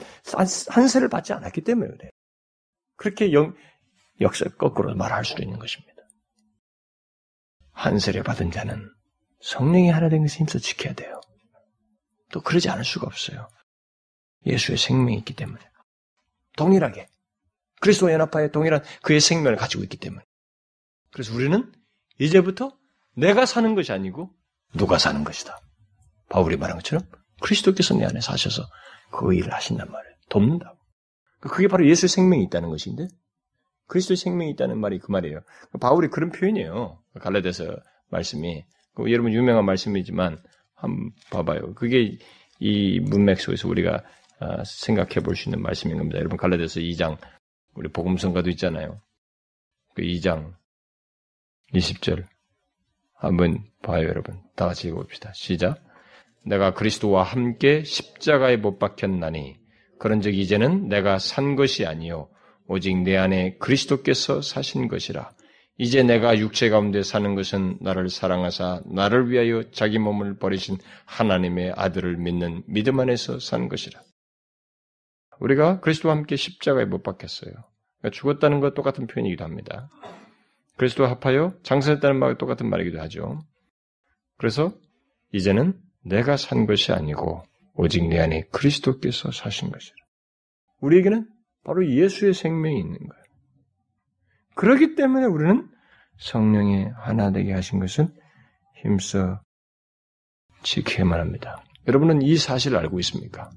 [0.69, 2.11] 한세를 받지 않았기 때문에 그래요.
[2.95, 3.53] 그렇게 영,
[4.21, 5.93] 역사 거꾸로 말할 수도 있는 것입니다.
[7.73, 8.89] 한세를 받은 자는
[9.41, 11.19] 성령이 하나 된 것을 힘써 지켜야 돼요.
[12.31, 13.47] 또 그러지 않을 수가 없어요.
[14.45, 15.59] 예수의 생명이 있기 때문에.
[16.55, 17.07] 동일하게.
[17.79, 20.23] 그리스도와 연합하여 동일한 그의 생명을 가지고 있기 때문에.
[21.11, 21.71] 그래서 우리는
[22.19, 22.77] 이제부터
[23.15, 24.31] 내가 사는 것이 아니고
[24.73, 25.59] 누가 사는 것이다.
[26.29, 27.05] 바울이 말한 것처럼
[27.41, 28.63] 그리스도께서 내 안에 사셔서
[29.11, 30.15] 그 일을 하신단 말이에요.
[30.29, 30.77] 돕는다고.
[31.39, 33.07] 그게 바로 예수의 생명이 있다는 것인데
[33.87, 35.39] 그리스도의 생명이 있다는 말이 그 말이에요.
[35.79, 37.01] 바울이 그런 표현이에요.
[37.21, 37.77] 갈라디아서
[38.09, 40.41] 말씀이 그 여러분 유명한 말씀이지만
[40.75, 41.73] 한번 봐봐요.
[41.75, 42.17] 그게
[42.59, 44.03] 이 문맥 속에서 우리가
[44.39, 46.19] 아, 생각해 볼 수 있는 말씀인 겁니다.
[46.19, 47.17] 여러분 갈라디아서 2장
[47.73, 49.01] 우리 복음성가도 있잖아요.
[49.95, 50.53] 그 2장
[51.73, 52.25] 20절
[53.15, 54.39] 한번 봐요, 여러분.
[54.55, 55.31] 다 같이 읽어봅시다.
[55.33, 55.83] 시작.
[56.45, 59.57] 내가 그리스도와 함께 십자가에 못 박혔나니
[59.99, 62.29] 그런즉 이제는 내가 산 것이 아니요
[62.67, 65.31] 오직 내 안에 그리스도께서 사신 것이라.
[65.79, 72.17] 이제 내가 육체 가운데 사는 것은 나를 사랑하사 나를 위하여 자기 몸을 버리신 하나님의 아들을
[72.17, 74.01] 믿는 믿음 안에서 산 것이라.
[75.39, 77.51] 우리가 그리스도와 함께 십자가에 못 박혔어요.
[77.99, 79.89] 그러니까 죽었다는 것 똑같은 표현이기도 합니다.
[80.77, 83.39] 그리스도와 합하여 장사했다는 말과 똑같은 말이기도 하죠.
[84.37, 84.73] 그래서
[85.33, 89.95] 이제는 내가 산 것이 아니고 오직 내 안에 그리스도께서 사신 것이라.
[90.79, 91.27] 우리에게는
[91.63, 93.23] 바로 예수의 생명이 있는 거예요.
[94.55, 95.69] 그렇기 때문에 우리는
[96.19, 98.07] 성령의 하나 되게 하신 것은
[98.81, 99.41] 힘써
[100.63, 101.63] 지켜야만 합니다.
[101.87, 103.49] 여러분은 이 사실을 알고 있습니까?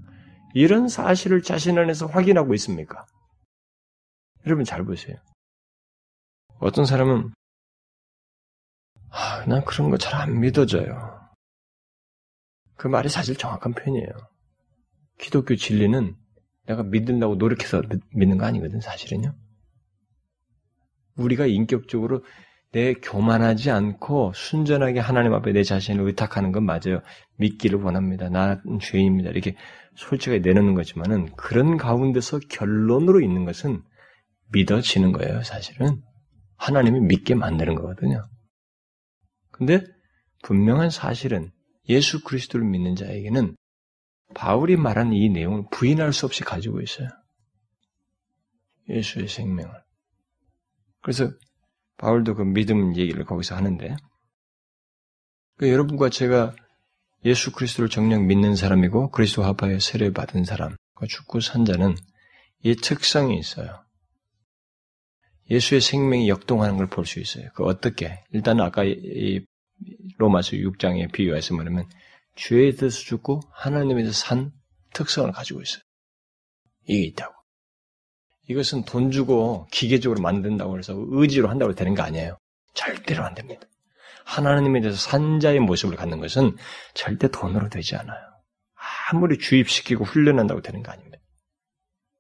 [0.55, 3.07] 이런 사실을 자신 안에서 확인하고 있습니까?
[4.47, 5.17] 여러분 잘 보세요.
[6.61, 7.31] 어떤 사람은
[9.11, 11.19] 아, 난 그런 거 잘 안 믿어져요.
[12.77, 14.09] 그 말이 사실 정확한 표현이에요.
[15.19, 16.15] 기독교 진리는
[16.67, 17.83] 내가 믿는다고 노력해서
[18.15, 19.35] 믿는 거 아니거든, 사실은요.
[21.17, 22.25] 우리가 인격적으로
[22.73, 27.01] 내 교만하지 않고 순전하게 하나님 앞에 내 자신을 의탁하는 건 맞아요.
[27.37, 28.29] 믿기를 원합니다.
[28.29, 29.31] 나는 죄인입니다.
[29.31, 29.57] 이렇게
[29.97, 33.83] 솔직하게 내놓는 거지만은 그런 가운데서 결론으로 있는 것은
[34.53, 36.01] 믿어지는 거예요, 사실은.
[36.61, 38.29] 하나님이 믿게 만드는 거거든요.
[39.51, 39.83] 근데
[40.43, 41.51] 분명한 사실은
[41.89, 43.57] 예수 그리스도를 믿는 자에게는
[44.35, 47.09] 바울이 말한 이 내용을 부인할 수 없이 가지고 있어요.
[48.89, 49.73] 예수의 생명을.
[51.01, 51.31] 그래서
[51.97, 53.97] 바울도 그 믿음 얘기를 거기서 하는데
[55.57, 56.55] 그 여러분과 제가
[57.25, 61.95] 예수 그리스도를 정녕 믿는 사람이고 그리스도 합하에 세례 받은 사람, 그 죽고 산 자는
[62.63, 63.83] 이 특성이 있어요.
[65.51, 67.49] 예수의 생명이 역동하는 걸 볼 수 있어요.
[67.55, 68.23] 그 어떻게?
[68.33, 69.45] 일단 아까 이
[70.19, 71.89] 로마서 6장에 비유해서 말하면
[72.37, 74.53] 죄에 대해서 죽고 하나님에 대해서 산
[74.95, 75.83] 특성을 가지고 있어요.
[76.87, 77.35] 이게 있다고.
[78.49, 82.39] 이것은 돈 주고 기계적으로 만든다고 해서 의지로 한다고 되는 거 아니에요.
[82.75, 83.67] 절대로 안 됩니다.
[84.25, 86.57] 하나님에 대해서 산자의 모습을 갖는 것은
[86.95, 88.21] 절대 돈으로 되지 않아요.
[89.11, 91.19] 아무리 주입시키고 훈련한다고 되는 거 아닙니다.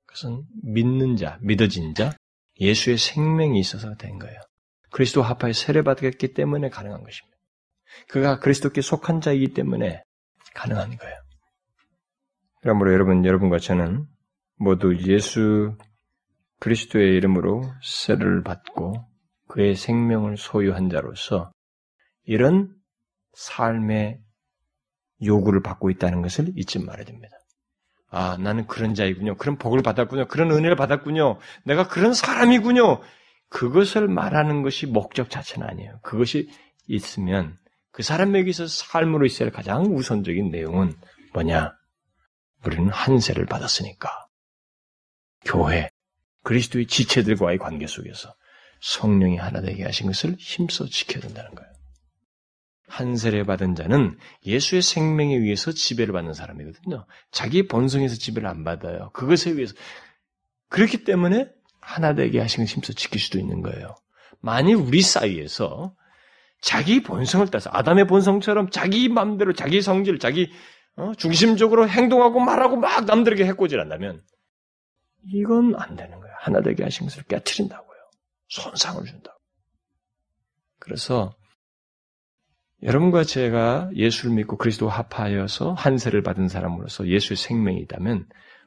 [0.06, 2.16] 그것은 믿는 자, 믿어진 자,
[2.60, 4.38] 예수의 생명이 있어서 된 거예요.
[4.90, 7.36] 그리스도 합하에 세례받았기 때문에 가능한 것입니다.
[8.08, 10.02] 그가 그리스도께 속한 자이기 때문에
[10.54, 11.16] 가능한 거예요.
[12.60, 14.06] 그러므로 여러분, 여러분과 저는
[14.56, 15.76] 모두 예수
[16.58, 19.06] 그리스도의 이름으로 세례를 받고
[19.48, 21.50] 그의 생명을 소유한 자로서
[22.24, 22.74] 이런
[23.32, 24.20] 삶의
[25.24, 27.39] 요구를 받고 있다는 것을 잊지 말아야 됩니다.
[28.10, 29.36] 아, 나는 그런 자이군요.
[29.36, 30.26] 그런 복을 받았군요.
[30.26, 31.38] 그런 은혜를 받았군요.
[31.64, 33.00] 내가 그런 사람이군요.
[33.48, 36.00] 그것을 말하는 것이 목적 자체는 아니에요.
[36.02, 36.50] 그것이
[36.86, 37.56] 있으면
[37.92, 40.94] 그 사람에게서 삶으로 있어야 할 가장 우선적인 내용은
[41.32, 41.72] 뭐냐?
[42.64, 44.10] 우리는 한세를 받았으니까.
[45.44, 45.88] 교회,
[46.42, 48.34] 그리스도의 지체들과의 관계 속에서
[48.80, 51.69] 성령이 하나 되게 하신 것을 힘써 지켜야 된다는 거예요.
[52.90, 57.06] 한 세례 받은 자는 예수의 생명에 의해서 지배를 받는 사람이거든요.
[57.30, 59.10] 자기 본성에서 지배를 안 받아요.
[59.12, 59.74] 그것에 의해서.
[60.68, 61.48] 그렇기 때문에
[61.80, 63.94] 하나 되게 하신 힘써 지킬 수도 있는 거예요.
[64.40, 65.94] 만일 우리 사이에서
[66.60, 70.50] 자기 본성을 따서 아담의 본성처럼 자기 마음대로 자기 성질, 자기
[70.96, 71.12] 어?
[71.16, 74.20] 중심적으로 행동하고 말하고 막 남들에게 해코지한다면
[75.32, 76.34] 이건 안 되는 거예요.
[76.40, 77.98] 하나 되게 하신 것을 깨뜨린다고요.
[78.48, 79.38] 손상을 준다고.
[80.80, 81.36] 그래서
[82.82, 88.26] 여러분과 제가 예수를 믿고 그리스도 합하여서 한세를 받은 사람으로서 예수의 생명이 있다면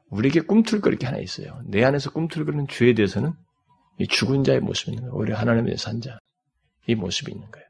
[0.10, 1.62] 우리에게 꿈틀거릴 게 하나 있어요.
[1.66, 3.34] 내 안에서 꿈틀거리는 죄에 대해서는
[3.98, 5.20] 이 죽은 자의 모습이 있는 거예요.
[5.20, 6.20] 오히려 하나님의 산 자.
[6.86, 7.66] 이 모습이 있는 거예요.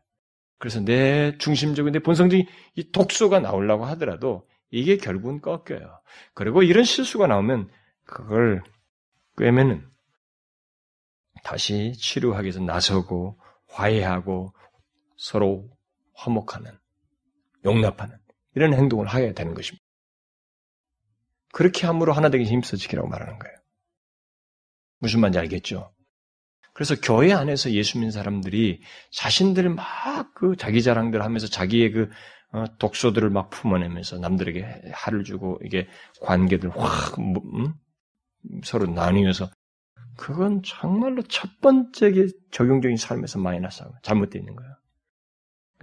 [0.58, 6.02] 그래서 내 중심적인 내 본성적인 이 독소가 나오려고 하더라도 이게 결국은 꺾여요.
[6.34, 7.70] 그리고 이런 실수가 나오면
[8.06, 8.64] 그걸
[9.38, 9.86] 꿰매는
[11.44, 13.38] 다시 치료하기 위해서 나서고
[13.68, 14.54] 화해하고
[15.18, 15.70] 서로
[16.16, 16.72] 화목하는,
[17.66, 18.18] 용납하는
[18.56, 19.84] 이런 행동을 하여야 되는 것입니다.
[21.52, 23.56] 그렇게 함으로 하나 되기 힘써 지키라고 말하는 거예요.
[25.00, 25.94] 무슨 말인지 알겠죠?
[26.74, 32.10] 그래서 교회 안에서 예수 믿는 사람들이 자신들 막 그 자기 자랑들 하면서 자기의 그
[32.52, 35.88] 어, 독소들을 막 품어내면서 남들에게 할을 주고 이게
[36.22, 37.74] 관계들 확 음?
[38.64, 39.50] 서로 나뉘어서
[40.18, 44.76] 그건 정말로 첫 번째 적용적인 삶에서 마이너스하고 잘못되어 있는 거예요.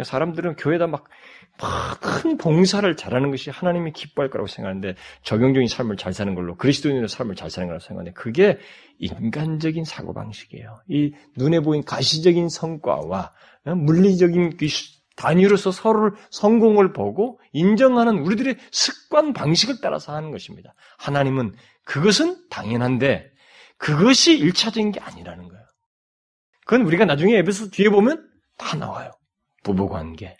[0.04, 6.56] 사람들은 교회에다 막큰 봉사를 잘하는 것이 하나님이 기뻐할 거라고 생각하는데 적용적인 삶을 잘 사는 걸로
[6.56, 8.58] 그리스도인의 삶을 잘 사는 거라고 생각하는데 그게
[8.98, 10.80] 인간적인 사고 방식이에요.
[10.88, 13.32] 이 눈에 보인 가시적인 성과와
[13.66, 14.66] 어, 물리적인 그
[15.16, 20.74] 단위로서 서로를 성공을 보고 인정하는 우리들의 습관 방식을 따라서 하는 것입니다.
[20.98, 23.30] 하나님은 그것은 당연한데
[23.76, 25.64] 그것이 일차적인 게 아니라는 거예요.
[26.64, 29.10] 그건 우리가 나중에 에베소 뒤에 보면 다 나와요.
[29.62, 30.36] 부부관계,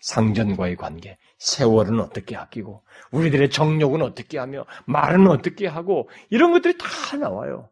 [0.00, 7.16] 상전과의 관계, 세월은 어떻게 아끼고, 우리들의 정욕은 어떻게 하며, 말은 어떻게 하고, 이런 것들이 다
[7.16, 7.68] 나와요.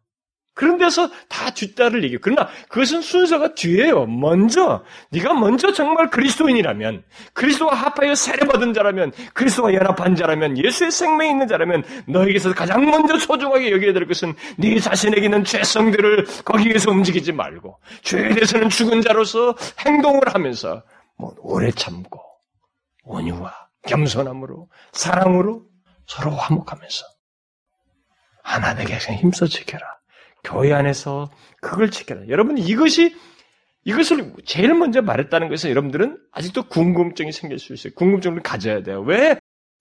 [0.55, 2.19] 그런 데서 다 뒷달을 얘기해요.
[2.23, 4.07] 그러나 그것은 순서가 뒤에요.
[4.07, 7.03] 먼저 네가 먼저 정말 그리스도인이라면
[7.33, 13.73] 그리스도와 합하여 세례받은 자라면 그리스도와 연합한 자라면 예수의 생명이 있는 자라면 너에게서 가장 먼저 소중하게
[13.73, 20.23] 여겨야 될 것은 네 자신에게 있는 죄성들을 거기에서 움직이지 말고 죄에 대해서는 죽은 자로서 행동을
[20.33, 20.83] 하면서
[21.19, 22.23] 뭐 오래 참고
[23.05, 23.53] 온유와
[23.89, 25.65] 겸손함으로 사랑으로
[26.07, 27.05] 서로 화목하면서
[28.43, 29.94] 하나 되게 힘써 지켜라.
[30.45, 31.31] 교회 안에서
[31.61, 32.29] 그걸 지켜라.
[32.29, 33.17] 여러분 이것이
[33.85, 37.93] 이것을 제일 먼저 말했다는 것은 여러분들은 아직도 궁금증이 생길 수 있어요.
[37.95, 39.03] 궁금증을 가져야 돼요.
[39.03, 39.39] 왜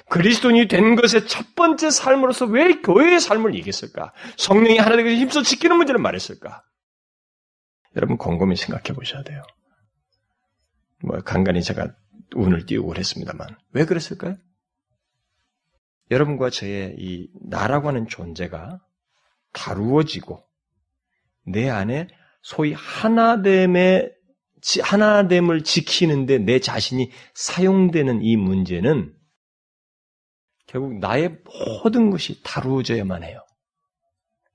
[0.10, 4.14] 그리스도인이 된 것의 첫 번째 삶으로서 왜 교회의 삶을 얘기했을까?
[4.38, 6.64] 성령이 하나 되고 힘써 지키는 문제를 말했을까?
[7.96, 9.44] 여러분 곰곰이 생각해 보셔야 돼요.
[11.02, 11.94] 뭐 간간히 제가
[12.36, 14.38] 운을 띄우고 그랬습니다만 왜 그랬을까요?
[16.12, 18.80] 여러분과 저의 이 나라고 하는 존재가
[19.54, 20.44] 다루어지고
[21.46, 22.08] 내 안에
[22.42, 24.12] 소위 하나됨의
[24.82, 29.14] 하나됨을 지키는데 내 자신이 사용되는 이 문제는
[30.68, 33.40] 결국 나의 모든 것이 다루어져야만 해요.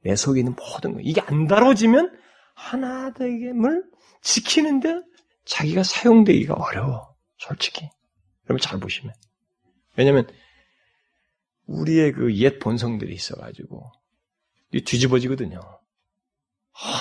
[0.03, 1.01] 내 속에 있는 모든 것.
[1.03, 2.19] 이게 안 다뤄지면
[2.55, 3.85] 하나됨을
[4.23, 5.03] 지키는데
[5.45, 7.15] 자기가 사용되기가 어려워.
[7.37, 7.89] 솔직히.
[8.49, 9.15] 여러분 잘 보시면.
[9.97, 10.27] 왜냐면
[11.67, 13.93] 우리의 그 옛 본성들이 있어가지고
[14.85, 15.61] 뒤집어지거든요.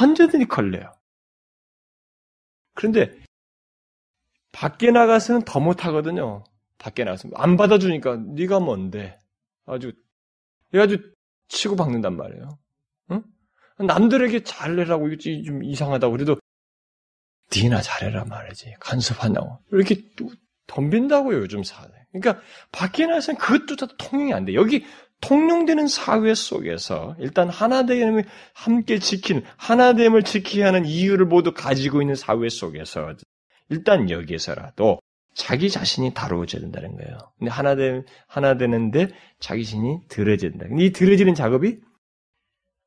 [0.02, 0.94] 언제든지 걸려요.
[2.74, 3.18] 그런데
[4.52, 6.44] 밖에 나가서는 더 못하거든요.
[6.78, 9.20] 밖에 나가서 안 받아주니까 네가 뭔데?
[9.66, 9.94] 아주
[10.74, 11.14] 아주
[11.48, 12.58] 치고 박는단 말이에요.
[13.12, 13.24] 응?
[13.80, 16.38] 남들에게 잘해라고 이게 좀 이상하다고 그래도
[17.56, 20.10] 네나 잘해라 말이지 간섭하냐고 이렇게
[20.68, 21.88] 덤빈다고요 요즘 사회.
[22.12, 24.54] 그러니까 밖에 나가서는 그것도 다 통용이 안 돼.
[24.54, 24.86] 여기
[25.22, 32.50] 통용되는 사회 속에서 일단 하나됨을 함께 지키는 하나됨을 지켜야 하는 이유를 모두 가지고 있는 사회
[32.50, 33.16] 속에서
[33.70, 35.00] 일단 여기에서라도
[35.34, 37.18] 자기 자신이 다루어져야 된다는 거예요.
[37.38, 39.10] 근데 하나 되 하나 되는데
[39.40, 40.66] 자기 자신이 들어져야 된다.
[40.80, 41.80] 이 들어지는 작업이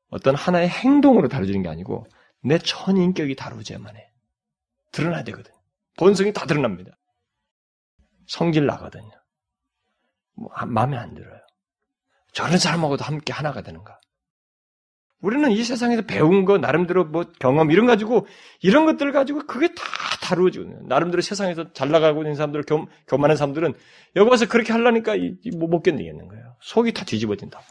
[0.09, 2.05] 어떤 하나의 행동으로 다루어지는 게 아니고
[2.43, 4.09] 내 천인격이 다루어져야만 해.
[4.91, 5.53] 드러나야 되거든.
[5.97, 6.97] 본성이 다 드러납니다.
[8.27, 9.11] 성질 나거든요.
[10.33, 11.40] 뭐, 마음에 안 들어요.
[12.33, 13.99] 저런 사람하고도 함께 하나가 되는가?
[15.21, 18.25] 우리는 이 세상에서 배운 거, 나름대로 뭐 경험 이런 가지고,
[18.61, 19.83] 이런 것들 가지고 그게 다
[20.21, 23.73] 다루어지고, 나름대로 세상에서 잘 나가고 있는 사람들, 교, 교만한 사람들은
[24.15, 25.15] 여기 와서 그렇게 하려니까
[25.57, 26.55] 뭐못 견디겠는 거예요.
[26.61, 27.61] 속이 다 뒤집어진다.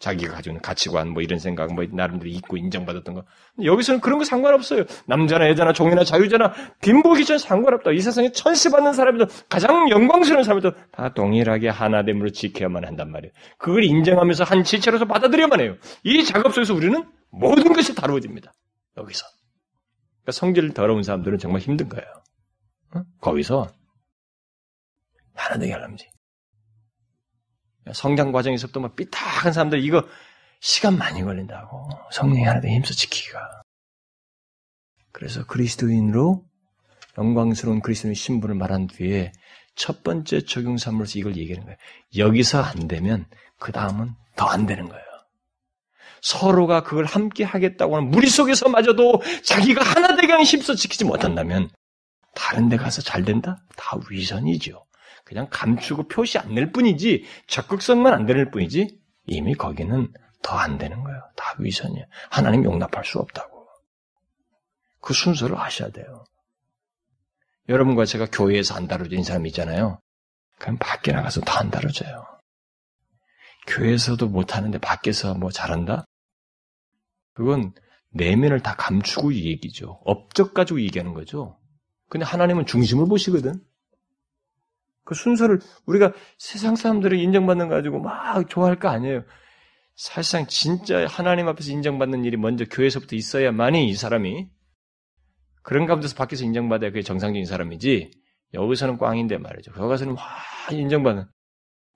[0.00, 3.24] 자기가 가지고 있는 가치관, 뭐 이런 생각, 뭐 나름대로 있고 인정받았던 거.
[3.62, 4.84] 여기서는 그런 거 상관없어요.
[5.06, 7.92] 남자나 여자나 종이나 자유자나 빈복이 전 상관없다.
[7.92, 13.32] 이 세상에 천시받는 사람이도 가장 영광스러운 사람이도 다 동일하게 하나됨으로 지켜야만 한단 말이에요.
[13.58, 15.76] 그걸 인정하면서 한 지체로서 받아들여야만 해요.
[16.02, 18.52] 이 작업 속에서 우리는 모든 것이 다루어집니다.
[18.96, 19.26] 여기서.
[20.22, 22.06] 그러니까 성질 더러운 사람들은 정말 힘든 거예요.
[22.94, 23.02] 어?
[23.20, 23.68] 거기서
[25.34, 25.98] 하나 되게 하려면
[27.92, 30.06] 성장 과정에서부터 막 삐딱한 사람들 이거
[30.60, 33.62] 시간 많이 걸린다고 성령이 하나도 힘써 지키기가.
[35.12, 36.44] 그래서 그리스도인으로
[37.18, 39.32] 영광스러운 그리스도인 신분을 말한 뒤에
[39.74, 41.78] 첫 번째 적용사물로서 이걸 얘기하는 거예요.
[42.16, 43.26] 여기서 안 되면
[43.58, 45.04] 그 다음은 더 안 되는 거예요.
[46.22, 51.70] 서로가 그걸 함께 하겠다고 하는 무리 속에서마저도 자기가 하나 되게 힘써 지키지 못한다면
[52.34, 53.64] 다른 데 가서 잘 된다?
[53.76, 54.84] 다 위선이죠.
[55.24, 60.12] 그냥 감추고 표시 안 낼 뿐이지 적극성만 안 되는 뿐이지 이미 거기는
[60.42, 61.20] 더 안 되는 거예요.
[61.36, 62.04] 다 위선이에요.
[62.30, 63.68] 하나님 용납할 수 없다고.
[65.00, 66.24] 그 순서를 아셔야 돼요.
[67.68, 70.00] 여러분과 제가 교회에서 안 다뤄진 사람 있잖아요.
[70.58, 72.24] 그럼 밖에 나가서 더안 다뤄져요.
[73.66, 76.04] 교회에서도 못하는데 밖에서 뭐 잘한다?
[77.34, 77.72] 그건
[78.10, 80.00] 내면을 다 감추고 얘기죠.
[80.04, 81.58] 업적 가지고 얘기하는 거죠.
[82.08, 83.62] 근데 하나님은 중심을 보시거든.
[85.10, 89.24] 그 순서를 우리가 세상 사람들을 인정받는 거 가지고 막 좋아할 거 아니에요.
[89.96, 94.48] 사실상 진짜 하나님 앞에서 인정받는 일이 먼저 교회에서부터 있어야만이 이 사람이
[95.64, 98.12] 그런 가운데서 밖에서 인정받아야 그게 정상적인 사람이지
[98.54, 99.72] 여기서는 꽝인데 말이죠.
[99.72, 100.24] 거기 가서는 막
[100.70, 101.24] 인정받는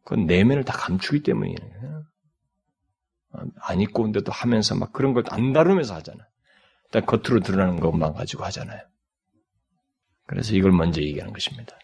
[0.04, 2.02] 그건 내면을 다 감추기 때문이에요.
[3.60, 6.26] 안 입고 온데도 하면서 막 그런 걸 안 다루면서 하잖아.
[6.86, 8.80] 일단 겉으로 드러나는 것만 가지고 하잖아요.
[10.26, 11.78] 그래서 이걸 먼저 얘기하는 것입니다.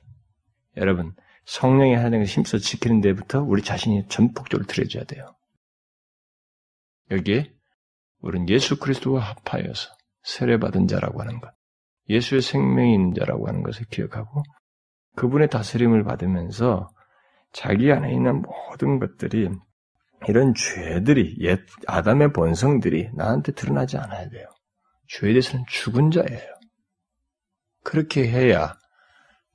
[0.77, 1.15] 여러분,
[1.47, 5.35] 성령의 하나님을 힘써 지키는 데부터 우리 자신이 전폭적으로 들여줘야 돼요.
[7.11, 7.53] 여기에
[8.21, 9.91] 우리는 예수 그리스도와 합하여서
[10.23, 11.53] 세례받은 자라고 하는 것,
[12.09, 14.43] 예수의 생명이 있는 자라고 하는 것을 기억하고
[15.17, 16.91] 그분의 다스림을 받으면서
[17.53, 19.49] 자기 안에 있는 모든 것들이
[20.29, 24.47] 이런 죄들이 옛 아담의 본성들이 나한테 드러나지 않아야 돼요.
[25.09, 26.55] 죄에 대해서는 죽은 자예요.
[27.83, 28.75] 그렇게 해야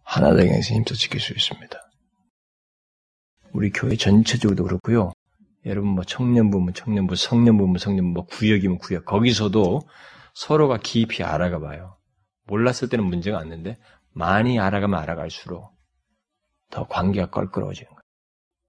[0.06, 1.78] 하나 되게서 힘써 지킬 수 있습니다.
[3.52, 5.12] 우리 교회 전체적으로도 그렇고요.
[5.66, 9.82] 여러분 뭐 청년부면 청년부, 성년부면 성년부, 뭐 구역이면 구역 거기서도
[10.36, 11.98] 서로가 깊이 알아가 봐요.
[12.48, 13.78] 몰랐을 때는 문제가 없는데
[14.12, 15.76] 많이 알아가면 알아갈수록
[16.70, 18.02] 더 관계가 껄끄러워지는 거예요.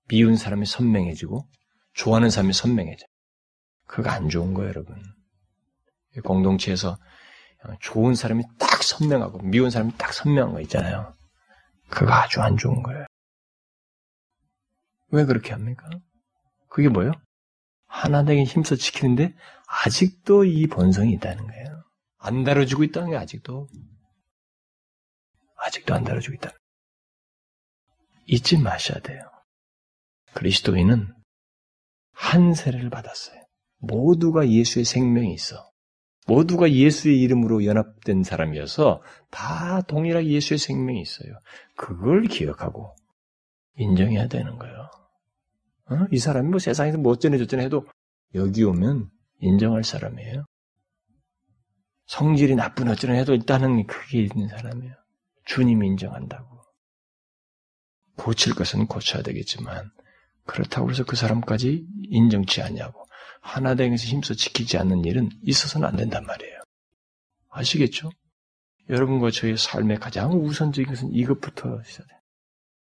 [0.08, 1.46] 미운 사람이 선명해지고
[1.94, 3.06] 좋아하는 사람이 선명해져.
[3.86, 4.96] 그거 안 좋은 거예요, 여러분.
[6.24, 6.96] 공동체에서
[7.80, 11.14] 좋은 사람이 딱 선명하고 미운 사람이 딱 선명한 거 있잖아요.
[11.88, 13.06] 그거 아주 안 좋은 거예요.
[15.08, 15.88] 왜 그렇게 합니까?
[16.68, 17.12] 그게 뭐예요?
[17.86, 19.34] 하나 되게 힘써 지키는데
[19.66, 21.84] 아직도 이 본성이 있다는 거예요.
[22.18, 23.68] 안 다뤄지고 있다는 게 아직도
[25.56, 26.50] 아직도 안 다뤄지고 있다.
[28.26, 29.20] 잊지 마셔야 돼요.
[30.34, 31.14] 그리스도인은
[32.12, 33.40] 한 세례를 받았어요.
[33.78, 35.70] 모두가 예수의 생명이 있어.
[36.26, 41.38] 모두가 예수의 이름으로 연합된 사람이어서 다 동일하게 예수의 생명이 있어요.
[41.76, 42.94] 그걸 기억하고
[43.76, 44.90] 인정해야 되는 거예요.
[45.90, 46.06] 어?
[46.10, 47.86] 이 사람이 뭐 세상에서 뭐 어쩌네 저쩌네 해도
[48.34, 49.08] 여기 오면
[49.40, 50.44] 인정할 사람이에요.
[52.06, 54.94] 성질이 나쁜 어쩌네 해도 일단은 그게 있는 사람이에요.
[55.44, 56.56] 주님이 인정한다고.
[58.16, 59.90] 고칠 것은 고쳐야 되겠지만
[60.44, 63.06] 그렇다고 해서 그 사람까지 인정치 않냐고.
[63.46, 66.62] 하나됨에서 힘써 지키지 않는 일은 있어서는 안 된단 말이에요.
[67.50, 68.10] 아시겠죠?
[68.90, 72.16] 여러분과 저의 삶의 가장 우선적인 것은 이것부터 돼요.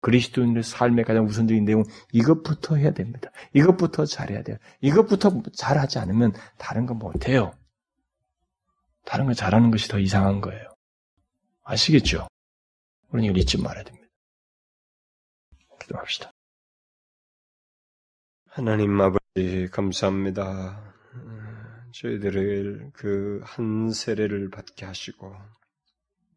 [0.00, 3.30] 그리스도인의 삶의 가장 우선적인 내용은 이것부터 해야 됩니다.
[3.52, 4.56] 이것부터 잘해야 돼요.
[4.80, 7.52] 이것부터 잘하지 않으면 다른 거 못해요.
[9.04, 10.68] 다른 거 잘하는 것이 더 이상한 거예요.
[11.64, 12.28] 아시겠죠?
[13.08, 14.06] 우리는 이걸 잊지 말아야 됩니다.
[15.80, 16.30] 기도합시다.
[18.50, 20.94] 하나님 아버지 감사합니다.
[21.92, 25.34] 저희들을 그 한 세례를 받게 하시고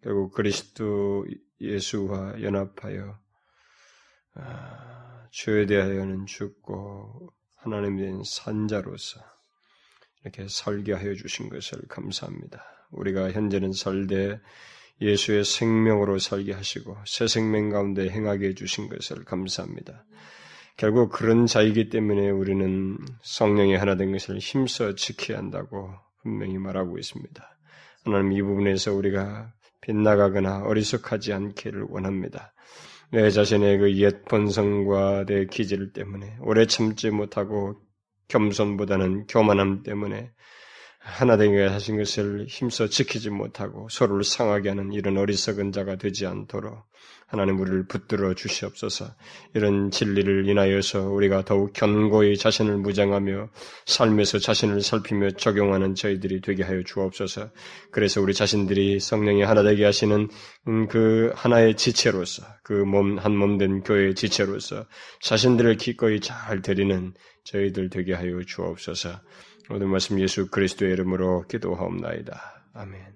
[0.01, 1.25] 결국 그리스도
[1.59, 3.19] 예수와 연합하여
[4.35, 9.21] 아, 죄에 대하여는 죽고 하나님 된 산자로서
[10.23, 12.63] 이렇게 설계 하여 주신 것을 감사합니다.
[12.91, 14.39] 우리가 현재는 설대
[15.01, 20.05] 예수의 생명으로 설계 하시고 새 생명 가운데 행하게 해 주신 것을 감사합니다.
[20.81, 27.57] 결국 그런 자이기 때문에 우리는 성령의 하나 된 것을 힘써 지켜야 한다고 분명히 말하고 있습니다.
[28.03, 32.55] 하나님 이 부분에서 우리가 빗나가거나 어리석하지 않기를 원합니다.
[33.11, 37.79] 내 자신의 그 옛 본성과 내 기질 때문에 오래 참지 못하고
[38.29, 40.31] 겸손보다는 교만함 때문에
[41.03, 46.83] 하나 되게 하신 것을 힘써 지키지 못하고 서로를 상하게 하는 이런 어리석은 자가 되지 않도록
[47.27, 49.15] 하나님 우리를 붙들어 주시옵소서.
[49.55, 53.49] 이런 진리를 인하여서 우리가 더욱 견고히 자신을 무장하며
[53.85, 57.49] 삶에서 자신을 살피며 적용하는 저희들이 되게 하여 주옵소서.
[57.91, 60.27] 그래서 우리 자신들이 성령이 하나 되게 하시는
[60.67, 64.85] 음, 그 하나의 지체로서 그 몸 한 몸 된 교회의 지체로서
[65.21, 67.13] 자신들을 기꺼이 잘 드리는
[67.45, 69.21] 저희들 되게 하여 주옵소서.
[69.69, 72.63] 오늘 말씀 예수 그리스도의 이름으로 기도하옵나이다.
[72.73, 73.11] 아멘.